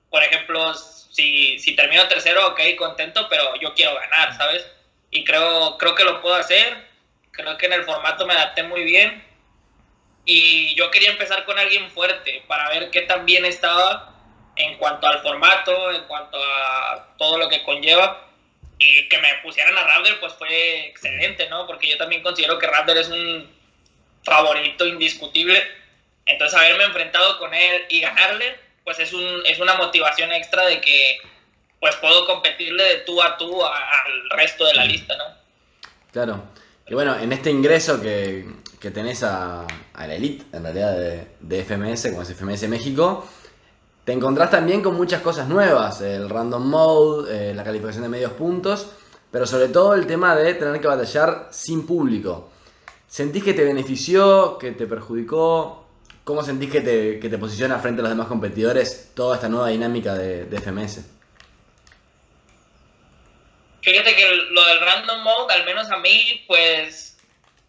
[0.10, 4.66] por ejemplo, si, si termino tercero, ok, contento, pero yo quiero ganar, ¿sabes?
[5.12, 6.88] Y creo, creo que lo puedo hacer.
[7.32, 9.29] Creo que en el formato me adapté muy bien.
[10.32, 14.14] Y yo quería empezar con alguien fuerte para ver qué tan bien estaba
[14.58, 18.28] en cuanto al formato, en cuanto a todo lo que conlleva.
[18.78, 21.66] Y que me pusieran a Raptor, pues fue excelente, ¿no?
[21.66, 23.50] Porque yo también considero que Raptor es un
[24.24, 25.64] favorito indiscutible.
[26.28, 30.80] Entonces, haberme enfrentado con él y ganarle, pues es, un, es una motivación extra de
[30.80, 31.18] que
[31.80, 35.24] pues puedo competirle de tú a tú al resto de la lista, ¿no?
[36.12, 36.44] Claro.
[36.88, 38.46] Y bueno, en este ingreso que,
[38.80, 43.28] que tenés a, la elite, en realidad, de, de FMS, como es FMS México,
[44.10, 48.32] te encontrás también con muchas cosas nuevas, el random mode, eh, la calificación de medios
[48.32, 48.90] puntos,
[49.32, 52.50] pero sobre todo el tema de tener que batallar sin público.
[53.08, 55.86] ¿Sentís que te benefició, que te perjudicó?
[56.24, 59.70] ¿Cómo sentís que te, que te posiciona frente a los demás competidores toda esta nueva
[59.70, 61.06] dinámica de, de FMS?
[63.82, 67.09] Fíjate que lo del random mode, al menos a mí, pues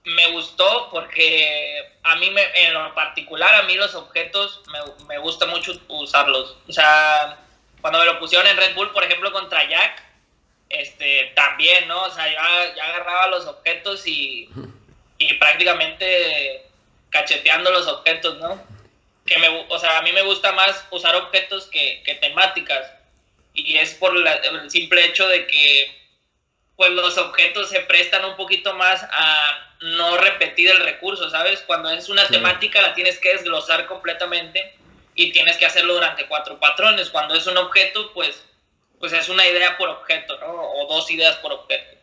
[0.05, 5.19] me gustó porque a mí me, en lo particular a mí los objetos me, me,
[5.19, 6.57] gusta mucho usarlos.
[6.69, 7.39] O sea,
[7.81, 10.03] cuando me lo pusieron en Red Bull, por ejemplo, contra Jack,
[10.69, 12.03] este, también, ¿no?
[12.05, 14.49] O sea, ya, ya agarraba los objetos y,
[15.19, 16.67] y, prácticamente
[17.11, 18.63] cacheteando los objetos, ¿no?
[19.27, 22.93] Que me, o sea, a mí me gusta más usar objetos que, que temáticas.
[23.53, 26.01] Y es por el simple hecho de que
[26.77, 31.63] pues los objetos se prestan un poquito más a no repetir el recurso, ¿sabes?
[31.67, 34.75] Cuando es una temática la tienes que desglosar completamente
[35.15, 37.09] y tienes que hacerlo durante cuatro patrones.
[37.11, 38.43] Cuando es un objeto, pues,
[38.99, 40.53] pues es una idea por objeto, ¿no?
[40.53, 41.97] O dos ideas por objeto.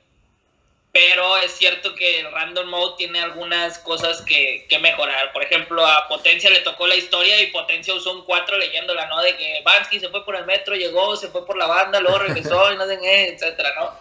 [0.91, 5.31] Pero es cierto que el random mode tiene algunas cosas que, que mejorar.
[5.31, 9.21] Por ejemplo, a Potencia le tocó la historia y Potencia usó un 4 leyéndola, ¿no?
[9.21, 12.17] De que Bansky se fue por el metro, llegó, se fue por la banda, luego
[12.17, 13.99] regresó y no sé qué, etcétera, ¿no?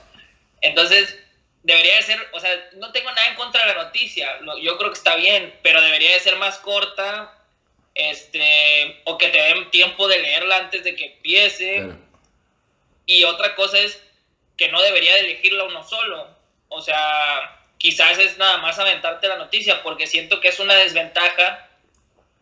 [0.62, 1.25] Entonde
[1.66, 4.92] debería de ser, o sea, no tengo nada en contra de la noticia, yo creo
[4.92, 7.34] que está bien, pero debería de ser más corta,
[7.92, 11.88] este, o que te den tiempo de leerla antes de que empiece.
[13.04, 14.00] Y otra cosa es
[14.56, 16.28] que no debería de elegirla uno solo,
[16.68, 21.68] o sea, quizás es nada más aventarte la noticia, porque siento que es una desventaja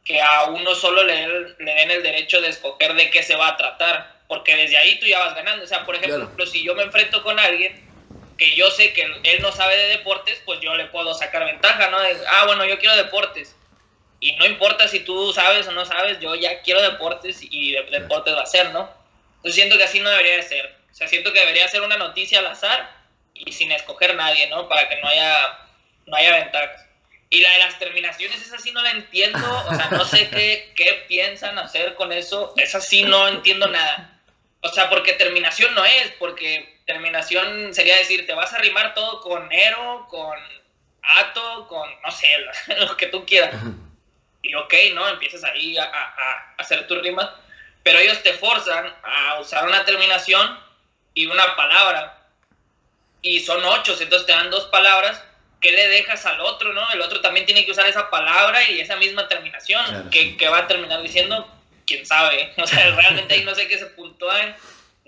[0.05, 3.49] que a uno solo le, le den el derecho de escoger de qué se va
[3.49, 6.75] a tratar, porque desde ahí tú ya vas ganando, o sea, por ejemplo, si yo
[6.75, 7.94] me enfrento con alguien,
[8.37, 11.91] que yo sé que él no sabe de deportes, pues yo le puedo sacar ventaja,
[11.91, 11.99] ¿no?
[11.99, 13.55] ah, bueno, yo quiero deportes.
[14.21, 18.35] Y no importa si tú sabes o no sabes, yo ya quiero deportes y deportes
[18.35, 18.91] va a ser, ¿no?
[19.37, 20.75] Entonces siento que así no debería de ser.
[20.91, 22.91] O sea, siento que debería ser una noticia al azar
[23.35, 24.69] y sin escoger nadie, ¿no?
[24.69, 25.59] Para que no haya,
[26.07, 26.87] no haya ventajas.
[27.29, 29.65] Y la de las terminaciones, esa sí no la entiendo.
[29.69, 32.55] O sea, no sé qué, qué piensan hacer con eso.
[32.57, 34.14] Esa sí no entiendo nada.
[34.65, 39.21] O sea, porque terminación no es, porque terminación sería decir, te vas a rimar todo
[39.21, 40.39] con Ero, con
[41.03, 42.29] Ato, con, no sé,
[42.79, 43.55] lo que tú quieras.
[44.41, 45.07] Y ok, ¿no?
[45.09, 47.39] Empiezas ahí a, a, hacer tu rima,
[47.83, 50.59] pero ellos te forzan a usar una terminación
[51.13, 52.27] y una palabra.
[53.21, 55.23] Y son ocho, entonces te dan dos palabras
[55.61, 56.93] ¿qué le dejas al otro, no?
[56.93, 60.49] El otro también tiene que usar esa palabra y esa misma terminación, Claro, que, que
[60.49, 61.49] va a terminar diciendo,
[61.87, 62.53] quién sabe.
[62.59, 64.57] O sea, realmente ahí no sé qué se puntúa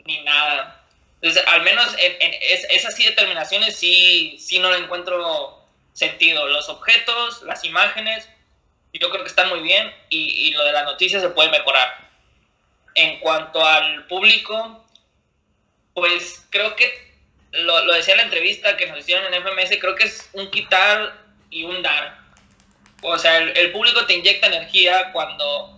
[0.05, 0.83] ni nada.
[1.21, 6.47] Entonces, al menos en, en es- esas sí determinaciones sí, sí no le encuentro sentido.
[6.49, 8.29] Los objetos, las imágenes,
[8.93, 12.07] yo creo que están muy bien y, y lo de las noticias se puede mejorar.
[12.95, 14.85] En cuanto al público,
[15.95, 17.15] pues creo que
[17.53, 20.51] lo, lo decía en la entrevista que nos hicieron en FMS, creo que es un
[20.51, 21.17] quitar
[21.51, 22.19] y un dar.
[23.03, 25.76] O sea, el, el público te inyecta energía cuando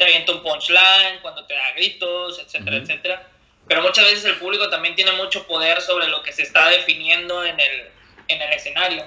[0.00, 2.86] te avienta un punchline, cuando te da gritos, etcétera, Ujú.
[2.86, 3.28] etcétera.
[3.68, 7.44] Pero muchas veces el público también tiene mucho poder sobre lo que se está definiendo
[7.44, 7.90] en el,
[8.28, 9.04] en el escenario.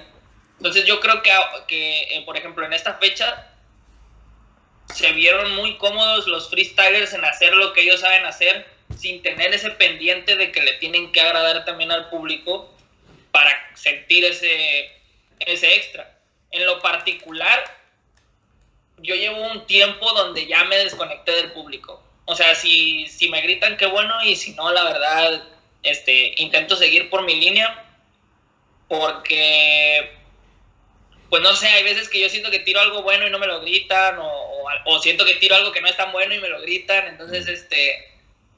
[0.56, 1.32] Entonces yo creo que,
[1.66, 3.44] que eh, por ejemplo, en esta fecha
[4.86, 9.52] se vieron muy cómodos los freestylers en hacer lo que ellos saben hacer sin tener
[9.52, 12.72] ese pendiente de que le tienen que agradar también al público
[13.32, 14.92] para sentir ese,
[15.40, 16.08] ese extra.
[16.52, 17.64] En lo particular,
[18.98, 22.02] yo llevo un tiempo donde ya me desconecté del público.
[22.26, 25.42] O sea, si, si me gritan, qué bueno, y si no, la verdad,
[25.82, 27.84] este, intento seguir por mi línea,
[28.88, 30.10] porque,
[31.28, 33.46] pues no sé, hay veces que yo siento que tiro algo bueno y no me
[33.46, 36.40] lo gritan, o, o, o siento que tiro algo que no es tan bueno y
[36.40, 38.10] me lo gritan, entonces, este,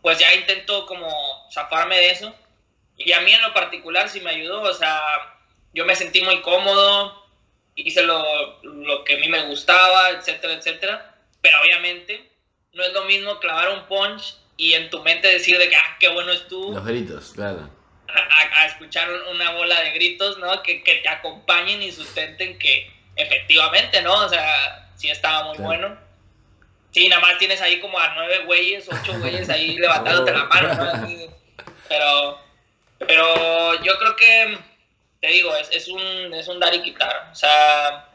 [0.03, 1.09] pues ya intento como
[1.53, 2.33] zafarme de eso.
[2.97, 5.01] Y a mí en lo particular sí me ayudó, o sea,
[5.75, 7.26] yo me sentí muy cómodo,
[7.77, 8.25] hice lo,
[8.63, 11.15] lo que a mí me gustaba, etcétera, etcétera.
[11.41, 12.29] Pero obviamente
[12.73, 15.97] no es lo mismo clavar un punch y en tu mente decir de que, ah,
[16.01, 17.71] qué bueno es tú, Los gritos, claro.
[18.09, 20.63] a, a- escuchar una bola de gritos, ¿no?
[20.63, 24.15] Que, que te acompañen y sustenten que efectivamente, ¿no?
[24.15, 25.69] O sea, sí estaba muy Claro.
[25.69, 26.07] bueno.
[26.93, 30.75] Sí, nada más tienes ahí como a nueve güeyes, ocho güeyes ahí levantándote la mano,
[30.75, 31.09] ¿no?
[31.89, 32.41] Pero,
[32.99, 34.59] pero yo creo que,
[35.21, 37.29] te digo, es, es, un, es un dar y quitar.
[37.33, 38.09] O sea,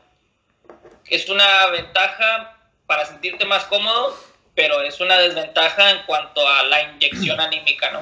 [1.09, 4.17] es una ventaja para sentirte más cómodo,
[4.55, 7.99] pero es una desventaja en cuanto a la inyección anímica, ¿no?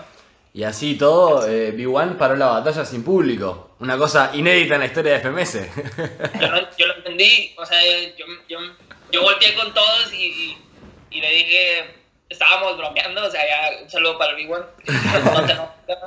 [0.52, 3.76] Y así todo, eh, B1 paró la batalla sin público.
[3.80, 5.54] Una cosa inédita en la historia de FMS.
[6.42, 7.80] yo, no- yo lo entendí, o sea,
[8.18, 8.58] yo, yo,
[9.12, 10.58] yo volteé con todos y, y,
[11.12, 11.96] y le dije,
[12.30, 14.66] estábamos bromeando, o sea, ya un saludo para el Big One,
[15.34, 15.98] no te enojes,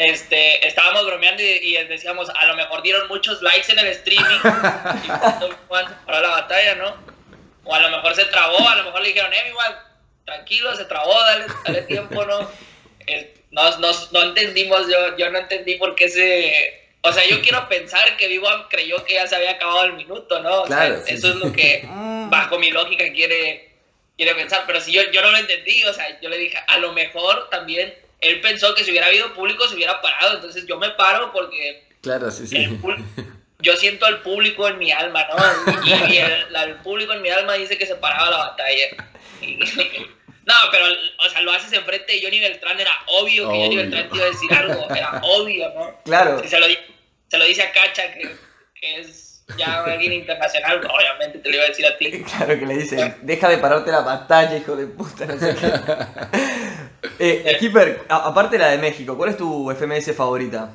[0.00, 4.38] este, estábamos bromeando y, y decíamos, a lo mejor dieron muchos likes en el streaming
[5.04, 5.08] y
[6.06, 6.96] paró la batalla, ¿no?
[7.64, 9.76] O a lo mejor se trabó, a lo mejor le dijeron, eh, One,
[10.24, 12.50] tranquilo, se trabó, dale, dale tiempo, ¿no?
[13.06, 16.80] Eh, no, no, no entendimos, yo, yo no entendí por qué se...
[17.02, 20.40] O sea, yo quiero pensar que One creyó que ya se había acabado el minuto,
[20.40, 20.62] ¿no?
[20.62, 21.82] O sea, Claro, sí, eso es lo que
[22.30, 23.70] bajo mi lógica quiere,
[24.16, 26.78] quiere pensar, pero si yo, yo no lo entendí, o sea, yo le dije, a
[26.78, 30.78] lo mejor también él pensó que si hubiera habido público se hubiera parado, entonces yo
[30.78, 32.78] me paro porque claro, sí, sí.
[33.60, 35.36] yo siento al público en mi alma, ¿no?
[35.84, 38.86] Y, y el, público en mi alma dice que se paraba la batalla.
[39.42, 39.58] Y-
[40.46, 40.84] no, pero,
[41.26, 43.76] o sea, lo haces enfrente de Johnny Beltrán, era obvio que Johnny.
[43.76, 46.00] Beltrán te iba a decir algo, era obvio, ¿no?
[46.04, 46.40] Claro.
[46.42, 46.78] Si se lo, di-
[47.28, 48.36] se lo dice a Cacha, que,
[48.80, 52.22] que es ya alguien internacional, obviamente te lo iba a decir a ti.
[52.36, 55.72] Claro que le dicen, deja de pararte la batalla, hijo de puta, no sé qué.
[57.18, 60.70] Eh, Skipper, a- aparte de la de México, ¿cuál es tu FMS favorita?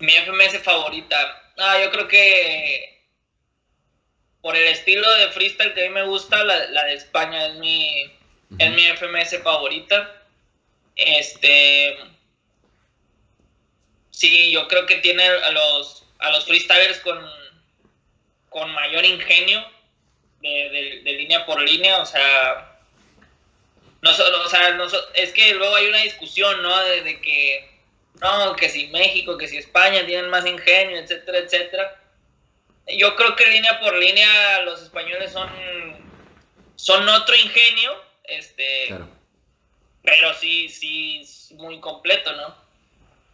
[0.00, 1.16] Mi FMS favorita.
[1.56, 2.98] Ah, yo creo que
[4.40, 7.54] por el estilo de freestyle que a mí me gusta, la, la de España es
[7.56, 8.10] mi,
[8.58, 10.14] es mi FMS favorita.
[10.96, 11.96] Este.
[14.10, 17.18] Sí, yo creo que tiene a los, a los freestylers con,
[18.48, 19.64] con mayor ingenio
[20.40, 21.98] de, de- de línea por línea.
[21.98, 22.77] O sea,
[24.00, 26.84] no, o sea no es que luego hay una discusión, ¿no?
[26.84, 27.78] De, de que
[28.20, 32.00] no, que si México, que si España tienen más ingenio, etcétera, etcétera.
[32.96, 35.48] Yo creo que línea por línea los españoles son,
[36.76, 39.08] son otro ingenio, este, Claro.
[40.02, 42.56] pero sí, sí, es muy completo, ¿no?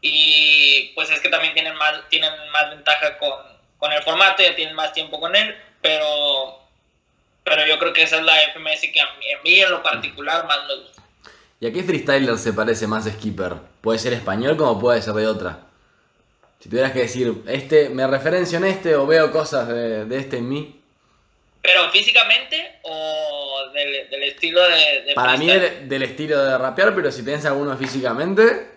[0.00, 3.38] Y pues es que también tienen más, tienen más ventaja con,
[3.78, 6.63] con el formato, ya tienen más tiempo con él, pero,
[7.44, 9.82] pero yo creo que esa es la FMS que a mí, a mí en lo
[9.82, 11.02] particular más me gusta.
[11.60, 13.54] ¿Y a qué freestyler se parece más Skipper?
[13.80, 15.60] Puede ser español como puede ser de otra.
[16.60, 20.38] Si tuvieras que decir, este, me referencio en este o veo cosas de, de este
[20.38, 20.80] en mí.
[21.62, 26.94] Pero físicamente o del, del estilo de, de Para mí del, del estilo de rapear,
[26.94, 28.68] pero si piensa alguno físicamente,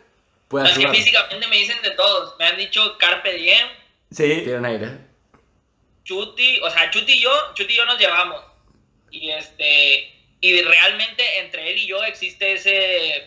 [0.47, 0.95] puede No, es que ayudar.
[0.95, 2.35] físicamente me dicen de todos.
[2.39, 3.67] Me han dicho Carpe Diem,
[4.11, 4.41] Sí.
[4.43, 4.97] Tiene un aire.
[6.05, 8.41] Chuti, o sea, Chuti y yo, Chuti y yo nos llevamos.
[9.11, 13.23] Y este, y realmente entre él y yo existe ese,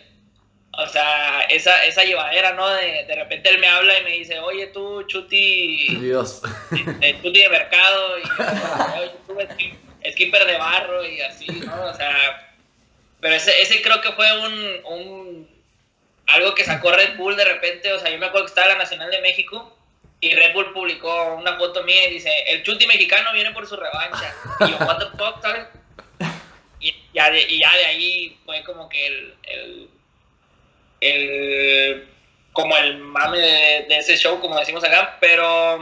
[0.73, 2.69] O sea, esa, esa llevadera, ¿no?
[2.69, 6.43] De, de repente él me habla y me dice, oye tú, Chuti, Dios.
[6.71, 11.87] de, Chuti de mercado, y oye tú, skip- skipper de barro y así, ¿no?
[11.87, 12.55] O sea,
[13.21, 15.63] pero ese, ese creo que fue un, un,
[16.29, 18.79] algo que sacó Red Bull de repente, o sea, yo me acuerdo que estaba en
[18.79, 19.77] la Nacional de México
[20.21, 23.77] y Red Bull publicó una foto mía y dice, el Chuti mexicano viene por su
[23.77, 24.35] revancha.
[24.61, 25.67] Y yo, what the fuck, ¿sabes?
[26.79, 27.41] Y ya de,
[27.87, 29.91] ahí fue como que el, el,
[31.01, 32.09] el-
[32.53, 35.79] como el mame de, de ese show, como decimos acá, pero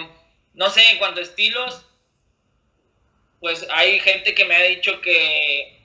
[0.55, 1.85] no sé, en cuanto a estilos,
[3.41, 5.81] pues hay gente que me ha dicho que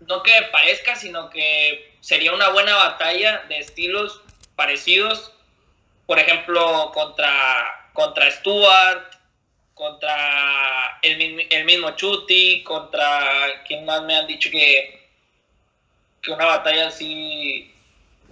[0.00, 4.20] no que parezca, sino que sería una buena batalla de estilos
[4.54, 5.32] parecidos,
[6.06, 9.14] por ejemplo, contra, contra Stuart,
[9.74, 15.08] contra el, el mismo Chuti, contra quien más me han dicho que,
[16.22, 17.74] que una batalla así,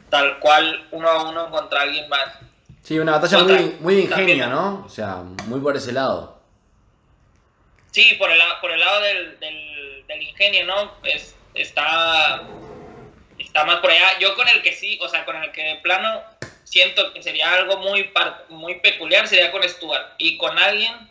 [0.09, 2.39] tal cual, uno a uno contra alguien más.
[2.83, 4.47] Sí, una batalla muy, muy ingenio.
[4.47, 4.85] ¿no?
[4.87, 6.41] O sea, muy por ese lado.
[7.91, 10.95] Sí, por el, por el lado del, del, del ingenio, ¿no?
[11.05, 12.43] Es, está,
[13.39, 14.19] está más por allá.
[14.19, 16.23] Yo con el que sí, o sea, con el que de plano
[16.65, 18.11] siento que sería algo muy,
[18.49, 20.15] muy peculiar sería con Stuart.
[20.19, 21.11] Y con alguien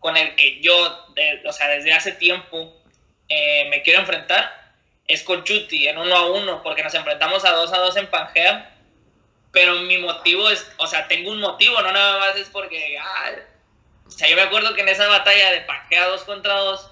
[0.00, 2.74] con el que yo, de- o sea, desde hace tiempo
[3.28, 4.62] eh, me quiero enfrentar
[5.06, 8.06] es con Chuti en uno a uno, porque nos enfrentamos a dos a dos en
[8.06, 8.70] Pangea.
[9.52, 13.30] Pero mi motivo es, o sea, tengo un motivo, no nada más es porque, ah,
[14.06, 16.90] o sea, yo me acuerdo que en esa batalla de Pangea 2 contra 2,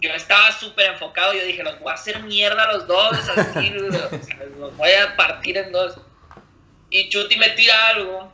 [0.00, 1.32] yo estaba súper enfocado.
[1.32, 5.56] Yo dije, los voy a hacer mierda los dos, así, sea, los voy a partir
[5.56, 5.96] en dos.
[6.94, 8.32] Y Chuti me tira algo.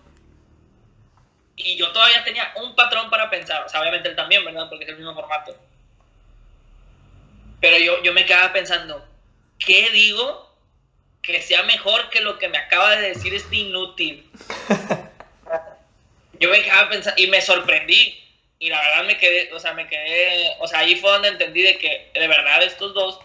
[1.57, 3.65] Y yo todavía tenía un patrón para pensar.
[3.65, 4.69] O sea, obviamente él también, ¿verdad?
[4.69, 5.57] Porque es el mismo formato.
[7.63, 9.03] Pero yo, yo me quedaba pensando,
[9.59, 10.55] ¿qué digo
[11.23, 14.31] que sea mejor que lo que me acaba de decir este inútil?
[16.39, 18.23] yo me quedaba pensando y me sorprendí.
[18.59, 21.63] Y la verdad me quedé, o sea, me quedé, o sea, ahí fue donde entendí
[21.63, 23.21] de que de verdad estos dos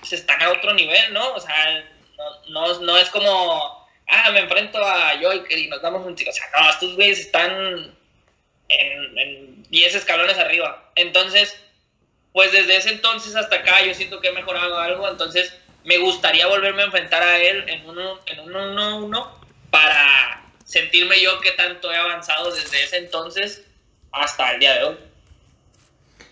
[0.00, 1.34] se están a otro nivel, ¿no?
[1.34, 1.84] O sea,
[2.16, 3.79] no, no, no es como,
[4.10, 6.30] ah, me enfrento a Joyker y nos damos un chico.
[6.30, 7.50] O sea, no, estos güeyes están
[8.68, 10.90] en, en 10 escalones arriba.
[10.96, 11.54] Entonces,
[12.32, 15.08] pues desde ese entonces hasta acá yo siento que he mejorado algo.
[15.08, 15.52] Entonces,
[15.84, 19.40] me gustaría volverme a enfrentar a él en un 1-1 en un uno a uno
[19.70, 23.62] para sentirme yo que tanto he avanzado desde ese entonces
[24.12, 24.96] hasta el día de hoy.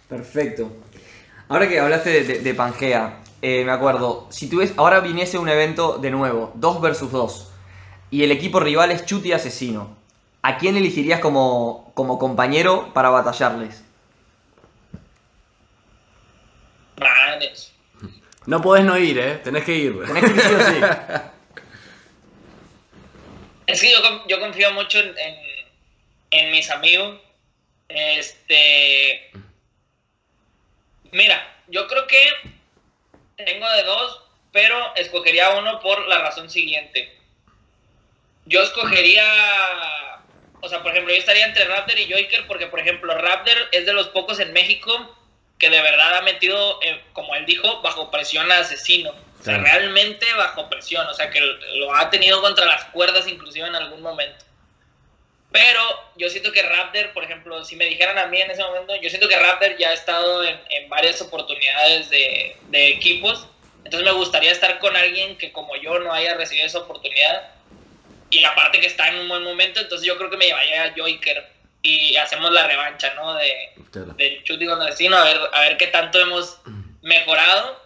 [0.08, 0.70] Perfecto.
[1.48, 5.38] Ahora que hablaste de, de- de Pangea, eh, me acuerdo, si tú ves, ahora viniese
[5.38, 7.47] un evento de nuevo, 2 versus 2,
[8.10, 9.96] y el equipo rival es Chuti Asesino,
[10.42, 13.84] ¿a quién elegirías como, como compañero para batallarles?
[16.98, 17.72] Manes.
[18.46, 19.34] No podés no ir, ¿eh?
[19.44, 20.02] Tenés que ir.
[20.06, 20.80] Tenés que ir sí o sí.
[23.66, 23.92] Es que
[24.28, 25.66] yo confío mucho en, en-
[26.30, 27.20] en mis amigos.
[27.90, 29.30] Este.
[31.12, 32.18] Mira, yo creo que
[33.36, 37.14] tengo de dos, pero escogería uno por la razón siguiente.
[38.48, 39.24] Yo escogería.
[40.60, 43.86] O sea, por ejemplo, yo estaría entre Raptor y Joyker porque, por ejemplo, Raptor es
[43.86, 45.14] de los pocos en México
[45.58, 49.10] que de verdad ha metido, eh, como él dijo, bajo presión a asesino.
[49.40, 51.06] O sea, realmente bajo presión.
[51.06, 54.44] O sea, que lo ha tenido contra las cuerdas inclusive en algún momento.
[55.50, 55.80] Pero
[56.16, 59.08] yo siento que Raptor, por ejemplo, si me dijeran a mí en ese momento, yo
[59.08, 63.46] siento que Raptor ya ha estado en, en varias oportunidades de, de equipos.
[63.84, 67.57] Entonces me gustaría estar con alguien que como yo no haya recibido esa oportunidad.
[68.30, 70.92] Y aparte que está en un buen momento, entonces yo creo que me llevaría a
[70.96, 71.46] Joyker.
[71.82, 73.34] Y hacemos la revancha, ¿no?
[73.34, 73.50] De,
[73.90, 74.12] Claro.
[74.14, 76.60] del Chuti con Asesino, a ver, a ver qué tanto hemos
[77.02, 77.80] mejorado.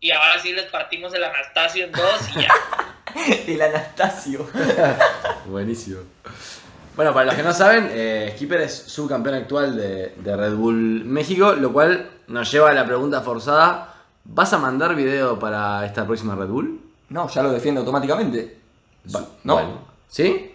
[0.00, 2.54] Y ahora sí les partimos el Anastasio en dos y ya.
[3.46, 4.48] El Anastasio.
[5.46, 6.00] Buenísimo.
[6.96, 11.04] Bueno, para los que no saben, eh, Skipper es subcampeón actual de, de Red Bull
[11.04, 13.94] México, lo cual nos lleva a la pregunta forzada.
[14.24, 16.80] ¿Vas a mandar video para esta próxima Red Bull?
[17.10, 18.58] No, ya lo defiende automáticamente.
[19.14, 19.54] Va- ¿No?
[19.54, 19.88] bueno.
[20.08, 20.54] ¿Sí?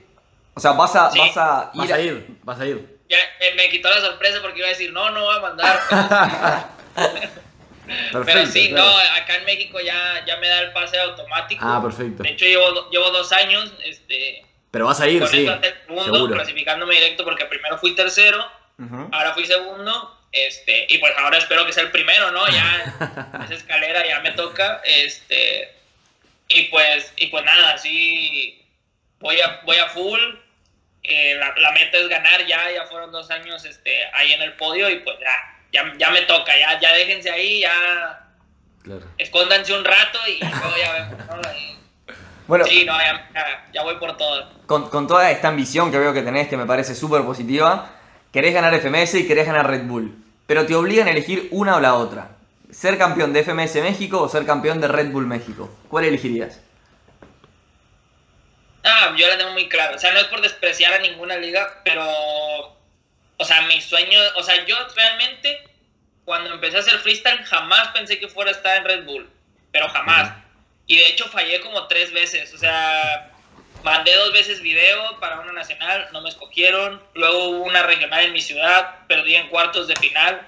[0.54, 1.20] O sea, vas a, Sí.
[1.20, 3.00] vas a ir Vas a ir, vas a ir.
[3.10, 5.80] Ya eh, me quitó la sorpresa porque iba a decir, no, no va a mandar.
[8.12, 8.22] Perfecto.
[8.26, 8.86] Pero sí, claro.
[8.86, 11.64] no, acá en México ya, ya me da el pase automático.
[11.68, 12.22] Ah, perfecto.
[12.24, 15.48] De hecho, llevo, llevo dos años este, Pero vas a ir, con sí.
[15.88, 16.36] segundo, Seguro.
[16.36, 18.46] clasificándome directo porque primero fui tercero,
[19.12, 22.48] ahora fui segundo, este, y pues ahora espero que sea el primero, ¿no?
[22.50, 25.76] Ya esa escalera ya me toca, este,
[26.50, 28.66] y pues, y pues nada, sí,
[29.20, 30.20] voy a, voy a full,
[31.04, 34.54] eh, la, la meta es ganar ya, ya fueron dos años este, ahí en el
[34.54, 38.26] podio y pues ya, ya, ya me toca, ya, ya déjense ahí, ya
[38.84, 39.06] Claro.
[39.18, 41.54] escóndanse un rato y luego ya vemos, ¿no?
[41.58, 41.78] Y-
[42.48, 44.48] Bueno, Sí, no, ya, ya- ya voy por todas.
[44.66, 47.92] con, con toda esta ambición que veo que tenés, que me parece súper positiva,
[48.34, 50.16] querés ganar FMS y querés ganar Red Bull.
[50.48, 52.30] Pero te obligan a elegir una o la otra.
[52.80, 55.70] ¿Ser campeón de FMS México o ser campeón de Red Bull México?
[55.90, 56.62] ¿Cuál elegirías?
[58.86, 59.98] Ah, yo la tengo muy clara.
[59.98, 62.08] O sea, no es por despreciar a ninguna liga, pero.
[63.36, 64.18] O sea, mi sueño.
[64.38, 65.62] O sea, yo realmente,
[66.24, 69.30] cuando empecé a hacer freestyle, jamás pensé que fuera a estar en Red Bull.
[69.74, 70.32] Pero jamás.
[70.88, 72.54] Y de hecho, fallé como tres veces.
[72.54, 73.30] O sea,
[73.84, 77.04] mandé dos veces video para una nacional, no me escogieron.
[77.14, 80.48] Luego hubo una regional en mi ciudad, perdí en cuartos de final.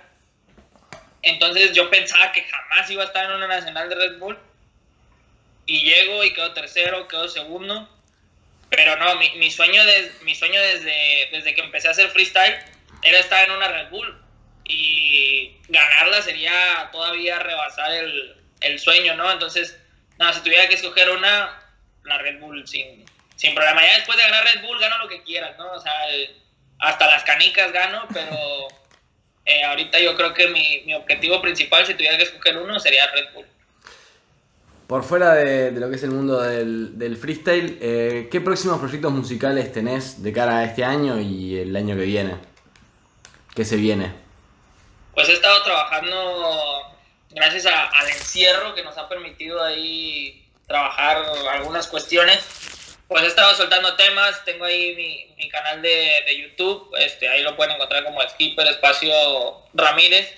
[1.24, 4.38] Entonces yo pensaba que jamás iba a estar en una nacional de Red Bull.
[5.66, 7.88] Y llego y quedo tercero, quedo segundo.
[8.70, 12.58] Pero no, mi, sueño, des- mi sueño desde, desde que empecé a hacer freestyle
[13.04, 14.22] era estar en una Red Bull.
[14.64, 19.32] Y ganarla sería todavía rebasar el, el sueño, ¿no?
[19.32, 19.78] Entonces,
[20.18, 21.62] nada, si tuviera que escoger una,
[22.06, 23.06] la Red Bull sin,
[23.36, 23.82] sin problema.
[23.84, 25.72] Ya después de ganar Red Bull, gano lo que quieras, ¿no?
[25.74, 25.94] O sea,
[26.80, 28.68] hasta las canicas gano, pero
[29.46, 33.06] eh, ahorita yo creo que mi, mi objetivo principal, si tuviera que escoger uno, sería
[33.14, 33.46] Red Bull.
[34.88, 38.78] Por fuera de, de lo que es el mundo del, del freestyle, eh, ¿qué próximos
[38.80, 42.36] proyectos musicales tenés de cara a este año y el año que viene?
[43.56, 44.12] ¿Qué se viene?
[45.14, 46.82] Pues he estado trabajando
[47.30, 51.24] gracias a- al encierro que nos ha permitido ahí trabajar
[51.54, 52.40] algunas cuestiones.
[53.12, 57.44] Pues he estado soltando temas, tengo ahí mi, mi canal de, de YouTube, este, ahí
[57.44, 59.12] lo pueden encontrar como Skipper Espacio
[59.74, 60.34] Ramírez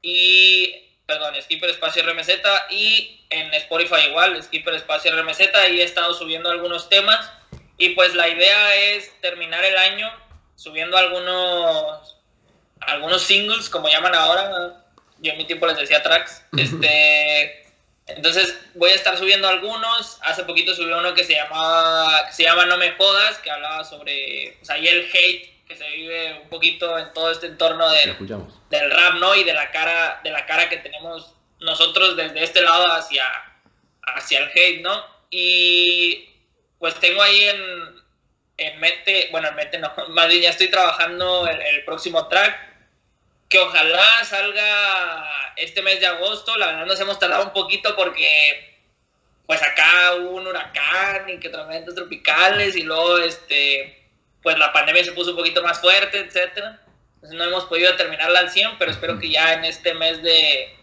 [0.00, 2.30] y, perdón, Skipper Espacio RMZ
[2.70, 5.40] y en Spotify igual, Skipper Espacio RMZ,
[5.70, 7.30] y he estado subiendo algunos temas
[7.76, 10.10] y pues la idea es terminar el año
[10.56, 12.16] subiendo algunos
[12.80, 14.82] algunos singles, como llaman ahora.
[15.18, 16.42] Yo en mi tiempo les decía tracks.
[16.56, 17.61] Este,
[18.06, 20.18] entonces voy a estar subiendo algunos.
[20.22, 23.84] Hace poquito subí uno que se llamaba, que se llama No me jodas, que hablaba
[23.84, 27.88] sobre, o sea, y el hate que se vive un poquito en todo este entorno
[27.90, 28.16] del,
[28.70, 29.34] del rap, ¿no?
[29.34, 33.24] Y de la cara, de la cara que tenemos nosotros desde este lado hacia,
[34.02, 35.04] hacia el hate, ¿no?
[35.30, 36.28] Y
[36.78, 38.02] pues tengo ahí en,
[38.58, 42.71] en mente, bueno, en mente no, más bien ya estoy trabajando el, el próximo track,
[43.52, 48.80] que ojalá salga este mes de agosto, la verdad nos hemos tardado un poquito porque
[49.44, 54.08] pues acá hubo un huracán y que tormentas tropicales y luego este
[54.42, 56.80] pues la pandemia se puso un poquito más fuerte, etcétera.
[57.16, 60.74] Entonces no hemos podido terminarla al 100, pero espero que ya en este mes de,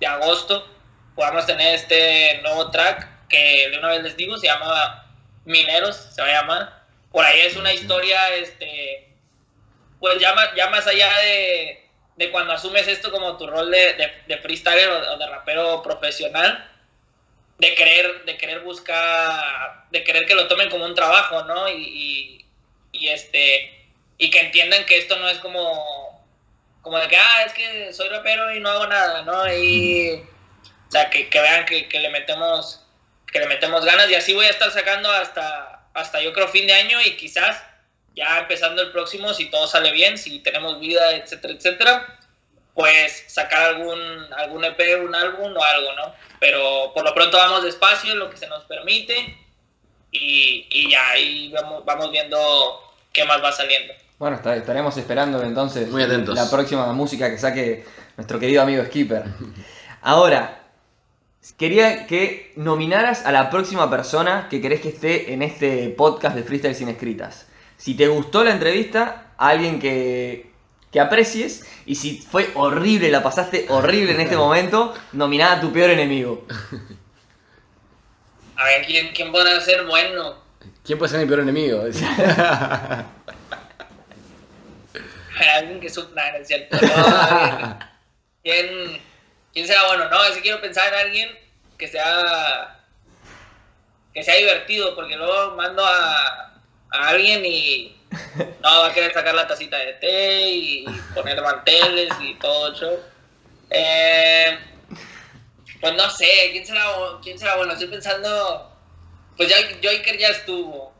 [0.00, 0.68] de agosto
[1.14, 5.06] podamos tener este nuevo track que de una vez les digo se llama
[5.44, 6.82] Mineros, se va a llamar.
[7.12, 9.14] Por ahí es una historia, este,
[10.00, 11.85] pues ya más, ya más allá de,
[12.16, 16.70] de cuando asumes esto como tu rol de, de, freestyler o, o de rapero profesional,
[17.58, 21.68] de querer, de querer buscar, de querer que lo tomen como un trabajo, ¿no?
[21.68, 22.46] Y, y,
[22.92, 23.70] y este,
[24.18, 26.24] y que entiendan que esto no es como,
[26.82, 29.52] como de que, ah, es que soy rapero y no hago nada, ¿no?
[29.52, 30.22] Y,
[30.88, 32.82] o sea, que, que vean que, que le metemos,
[33.30, 36.66] que le metemos ganas y así voy a estar sacando hasta, hasta yo creo fin
[36.66, 37.62] de año y quizás
[38.16, 42.18] ya empezando el próximo, si todo sale bien, si tenemos vida, etcétera, etcétera,
[42.74, 44.00] pues sacar algún,
[44.36, 46.14] algún EP, un álbum o algo, ¿no?
[46.40, 49.14] Pero por lo pronto vamos despacio, lo que se nos permite,
[50.10, 53.92] y, y ya ahí vamos, vamos viendo qué más va saliendo.
[54.18, 56.34] Bueno, estaremos esperando entonces Muy atentos.
[56.34, 57.84] la próxima música que saque
[58.16, 59.24] nuestro querido amigo Skipper.
[60.00, 60.62] Ahora,
[61.58, 66.44] quería que nominaras a la próxima persona que querés que esté en este podcast de
[66.44, 67.46] Freestyle sin escritas.
[67.76, 70.50] Si te gustó la entrevista, a alguien que,
[70.90, 75.72] que aprecies, y si fue horrible, la pasaste horrible en este momento, nominada a tu
[75.72, 76.46] peor enemigo.
[78.56, 80.36] A ver, ¿quién, quién podrá ser bueno?
[80.84, 81.82] ¿Quién puede ser mi peor enemigo?
[85.56, 86.78] Alguien que sufra, no es cierto.
[86.80, 87.78] No,
[88.42, 88.98] ¿quién,
[89.52, 90.08] ¿Quién será bueno?
[90.08, 91.28] No, si quiero pensar en alguien
[91.76, 92.76] que sea
[94.14, 96.45] que sea divertido, porque luego mando a,
[96.90, 97.96] a alguien y
[98.62, 100.84] no va a querer sacar la tacita de té y
[101.14, 102.98] poner manteles y todo show.
[103.70, 104.58] Eh,
[105.80, 106.84] pues no sé, ¿quién será,
[107.22, 107.72] ¿quién será bueno?
[107.72, 108.72] Estoy pensando,
[109.36, 110.94] pues ya Joker ya estuvo.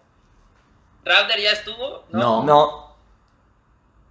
[1.05, 2.43] Raptor ya estuvo, ¿no?
[2.43, 2.43] No.
[2.43, 2.97] No,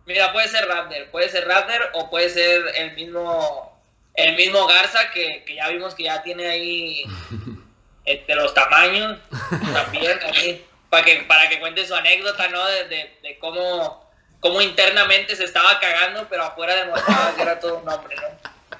[0.05, 3.73] Mira, puede ser Raptor, puede ser Raptor o puede ser el mismo
[4.13, 7.03] el mismo Garza que, que ya vimos que ya tiene ahí
[8.05, 9.19] este, los tamaños
[9.73, 10.65] también ahí,
[10.95, 12.65] para que para que cuente su anécdota, ¿no?
[12.65, 14.05] De, de- de cómo
[14.39, 18.77] cómo internamente se estaba cagando, pero afuera demostraba que era todo un hombre, ¿no?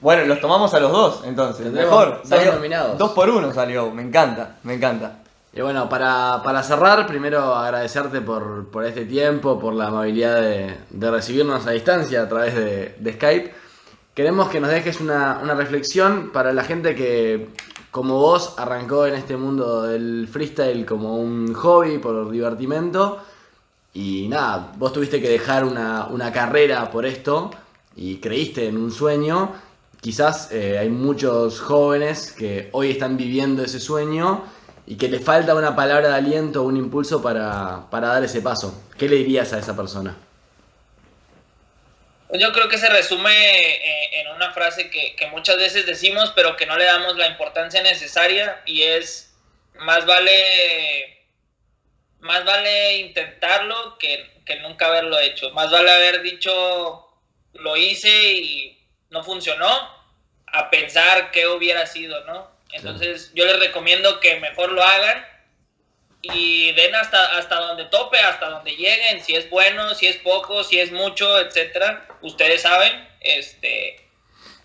[0.00, 1.64] Bueno, los tomamos a los dos, entonces.
[1.64, 2.18] Tendremos Mejor.
[2.22, 2.98] dos Salió- nominados.
[2.98, 3.90] Dos por uno salió.
[3.90, 5.18] Me encanta, me encanta.
[5.52, 10.76] Y bueno, para, para cerrar, primero agradecerte por, por este tiempo, por la amabilidad de,
[10.90, 13.54] de recibirnos a distancia a través de, de Skype.
[14.14, 17.48] Queremos que nos dejes una, una reflexión para la gente que,
[17.90, 23.18] como vos, arrancó en este mundo del freestyle como un hobby, por divertimento.
[23.94, 27.50] Y nada, vos tuviste que dejar una, una carrera por esto
[27.96, 29.52] y creíste en un sueño.
[30.00, 34.44] Quizás eh, hay muchos jóvenes que hoy están viviendo ese sueño
[34.86, 38.40] y que les falta una palabra de aliento o un impulso para, para dar ese
[38.40, 38.82] paso.
[38.96, 40.27] ¿Qué le dirías a esa persona?
[42.28, 46.32] Pues Yo creo que se resume eh, en una frase que, que muchas veces decimos,
[46.36, 49.34] pero que no le damos la importancia necesaria, y es
[49.74, 51.26] más vale,
[52.20, 55.50] más vale intentarlo que, que nunca haberlo hecho.
[55.50, 57.04] Más vale haber dicho
[57.54, 58.78] lo hice y
[59.10, 59.96] no funcionó,
[60.46, 62.50] a pensar qué hubiera sido, ¿no?
[62.72, 65.26] Entonces yo les recomiendo que mejor lo hagan
[66.22, 70.64] y den hasta, hasta donde tope, hasta donde lleguen, si es bueno, si es poco,
[70.64, 72.06] si es mucho, etcétera.
[72.22, 74.00] Ustedes saben, este,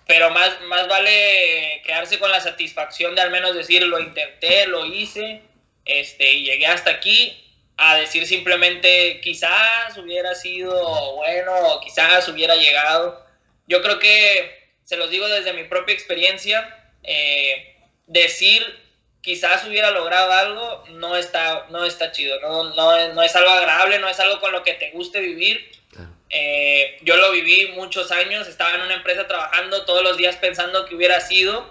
[0.08, 4.86] pero más, más vale quedarse con la satisfacción de al menos decir lo intenté, lo
[4.86, 5.42] hice,
[5.86, 7.40] este, y llegué hasta aquí,
[7.78, 13.26] a decir simplemente quizás hubiera sido bueno, quizás hubiera llegado.
[13.68, 17.76] Yo creo que, se los digo desde mi propia experiencia, eh,
[18.08, 18.83] decir
[19.24, 23.98] quizás hubiera logrado algo, no está, no está chido, no, no, no es algo agradable,
[24.00, 25.72] no es algo con lo que te guste vivir.
[25.92, 26.10] Claro.
[26.30, 30.86] Eh, yo lo viví muchos años, estaba en una empresa trabajando todos los días pensando
[30.86, 31.68] que hubiera sido,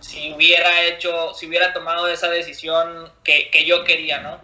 [0.00, 4.40] si hubiera hecho, si hubiera tomado esa decisión que, que yo quería, ¿no?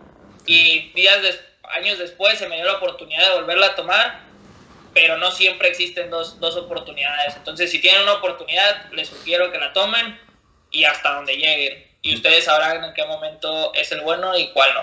[0.46, 4.20] Y días, des- años después se me dio la oportunidad de volverla a tomar,
[4.92, 7.34] pero no siempre existen dos, dos oportunidades.
[7.34, 10.20] Entonces, si tienen una oportunidad, les sugiero que la tomen
[10.70, 11.93] y hasta donde lleguen.
[12.04, 14.82] Y ustedes sabrán en qué momento es el bueno y cuál no.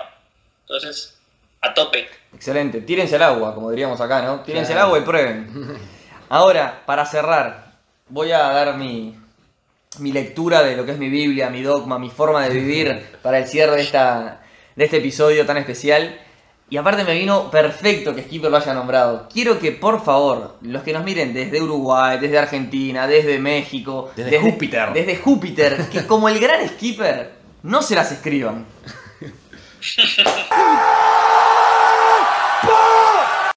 [0.62, 1.16] Entonces,
[1.60, 2.08] a tope.
[2.34, 2.80] Excelente.
[2.80, 4.40] Tírense al agua, como diríamos acá, ¿no?
[4.40, 4.80] Tírense Claro.
[4.80, 5.78] al agua y prueben.
[6.28, 7.72] Ahora, para cerrar,
[8.08, 9.16] voy a dar mi,
[9.98, 13.38] mi lectura de lo que es mi Biblia, mi dogma, mi forma de vivir para
[13.38, 14.42] el cierre de, esta,
[14.74, 16.18] de este episodio tan especial.
[16.72, 19.28] Y aparte me vino perfecto que Skipper lo haya nombrado.
[19.30, 24.40] Quiero que por favor, los que nos miren desde Uruguay, desde Argentina, desde México, Desde
[24.40, 24.90] Júpiter.
[24.94, 27.30] Desde Júpiter, que como el gran Skipper,
[27.62, 28.64] no se las escriban.